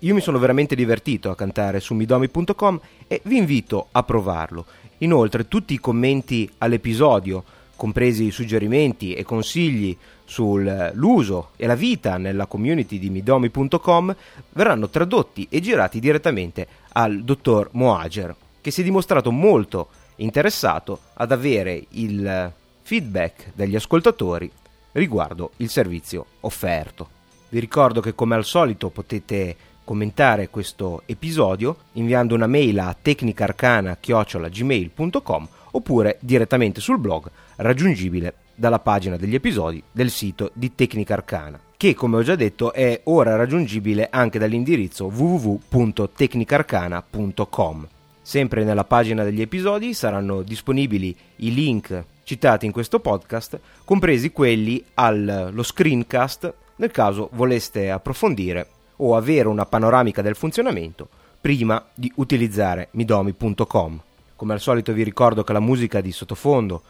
Io 0.01 0.14
mi 0.14 0.21
sono 0.21 0.38
veramente 0.38 0.75
divertito 0.75 1.31
a 1.31 1.37
cantare 1.37 1.81
su 1.81 1.95
midomi.com 1.95 2.81
e 3.09 3.23
vi 3.25 3.38
invito 3.38 3.88
a 3.93 4.03
provarlo. 4.03 4.66
Inoltre 4.99 5.49
tutti 5.49 5.73
i 5.73 5.81
commenti 5.81 6.51
all'episodio, 6.59 7.45
compresi 7.77 8.31
suggerimenti 8.31 9.14
e 9.14 9.23
consigli 9.23 9.97
sull'uso 10.31 11.51
e 11.57 11.66
la 11.66 11.75
vita 11.75 12.16
nella 12.16 12.47
community 12.47 13.01
di 13.01 13.11
midomi.com 13.11 14.14
verranno 14.51 14.88
tradotti 14.88 15.49
e 15.51 15.59
girati 15.61 15.99
direttamente 15.99 16.69
al 16.93 17.25
dottor 17.25 17.71
Moager, 17.73 18.37
che 18.61 18.71
si 18.71 18.83
è 18.83 18.85
dimostrato 18.85 19.33
molto 19.33 19.88
interessato 20.16 21.01
ad 21.14 21.33
avere 21.33 21.85
il 21.90 22.53
feedback 22.83 23.51
degli 23.55 23.75
ascoltatori 23.75 24.49
riguardo 24.93 25.51
il 25.57 25.69
servizio 25.69 26.27
offerto. 26.40 27.09
Vi 27.49 27.59
ricordo 27.59 28.01
che 28.01 28.14
come 28.14 28.37
al 28.37 28.45
solito 28.45 28.90
potete 28.90 29.57
commentare 29.83 30.49
questo 30.49 31.03
episodio 31.07 31.77
inviando 31.95 32.37
una 32.37 32.47
mail 32.47 32.79
a 32.79 32.97
tecnicarcana-gmail.com 33.01 35.49
oppure 35.73 36.19
direttamente 36.21 36.81
sul 36.81 36.99
blog 36.99 37.29
raggiungibile 37.57 38.35
dalla 38.61 38.79
pagina 38.79 39.16
degli 39.16 39.35
episodi 39.35 39.83
del 39.90 40.11
sito 40.11 40.51
di 40.53 40.75
Tecnica 40.75 41.14
Arcana, 41.14 41.59
che 41.79 41.94
come 41.94 42.18
ho 42.18 42.23
già 42.23 42.37
detto 42.37 42.75
è 42.75 43.01
ora 43.05 43.35
raggiungibile 43.35 44.09
anche 44.11 44.38
dall'indirizzo 44.38 45.07
www.tecnicarcana.com. 45.07 47.88
Sempre 48.20 48.64
nella 48.64 48.85
pagina 48.85 49.25
degli 49.25 49.40
episodi 49.40 49.94
saranno 49.94 50.42
disponibili 50.42 51.16
i 51.37 51.55
link 51.55 52.05
citati 52.23 52.66
in 52.66 52.73
questo 52.73 53.01
podcast, 53.01 53.59
compresi 53.83 54.31
quelli 54.31 54.85
allo 54.92 55.62
screencast 55.62 56.53
nel 56.77 56.90
caso 56.90 57.31
voleste 57.33 57.90
approfondire 57.90 58.66
o 58.96 59.16
avere 59.16 59.49
una 59.49 59.64
panoramica 59.64 60.20
del 60.20 60.37
funzionamento 60.37 61.09
prima 61.40 61.83
di 61.94 62.12
utilizzare 62.16 62.88
midomi.com. 62.90 64.03
Come 64.37 64.53
al 64.53 64.61
solito 64.61 64.92
vi 64.92 65.03
ricordo 65.03 65.44
che 65.44 65.55
la 65.55 65.61
musica 65.61 66.03
di 66.03 66.12
sottofondo 66.12 66.83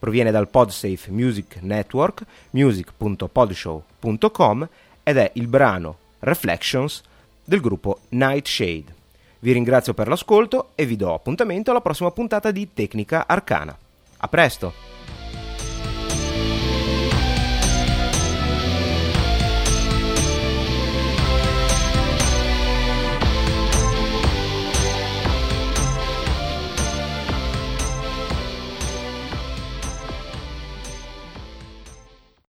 proviene 0.00 0.32
dal 0.32 0.48
PodSafe 0.48 1.12
Music 1.12 1.58
Network, 1.60 2.24
music.podshow.com 2.50 4.68
ed 5.04 5.16
è 5.16 5.30
il 5.34 5.46
brano 5.46 5.96
Reflections 6.20 7.02
del 7.44 7.60
gruppo 7.60 8.00
Nightshade. 8.08 8.98
Vi 9.38 9.52
ringrazio 9.52 9.94
per 9.94 10.08
l'ascolto 10.08 10.70
e 10.74 10.86
vi 10.86 10.96
do 10.96 11.14
appuntamento 11.14 11.70
alla 11.70 11.80
prossima 11.80 12.10
puntata 12.10 12.50
di 12.50 12.70
Tecnica 12.74 13.26
Arcana. 13.26 13.78
A 14.18 14.28
presto! 14.28 14.89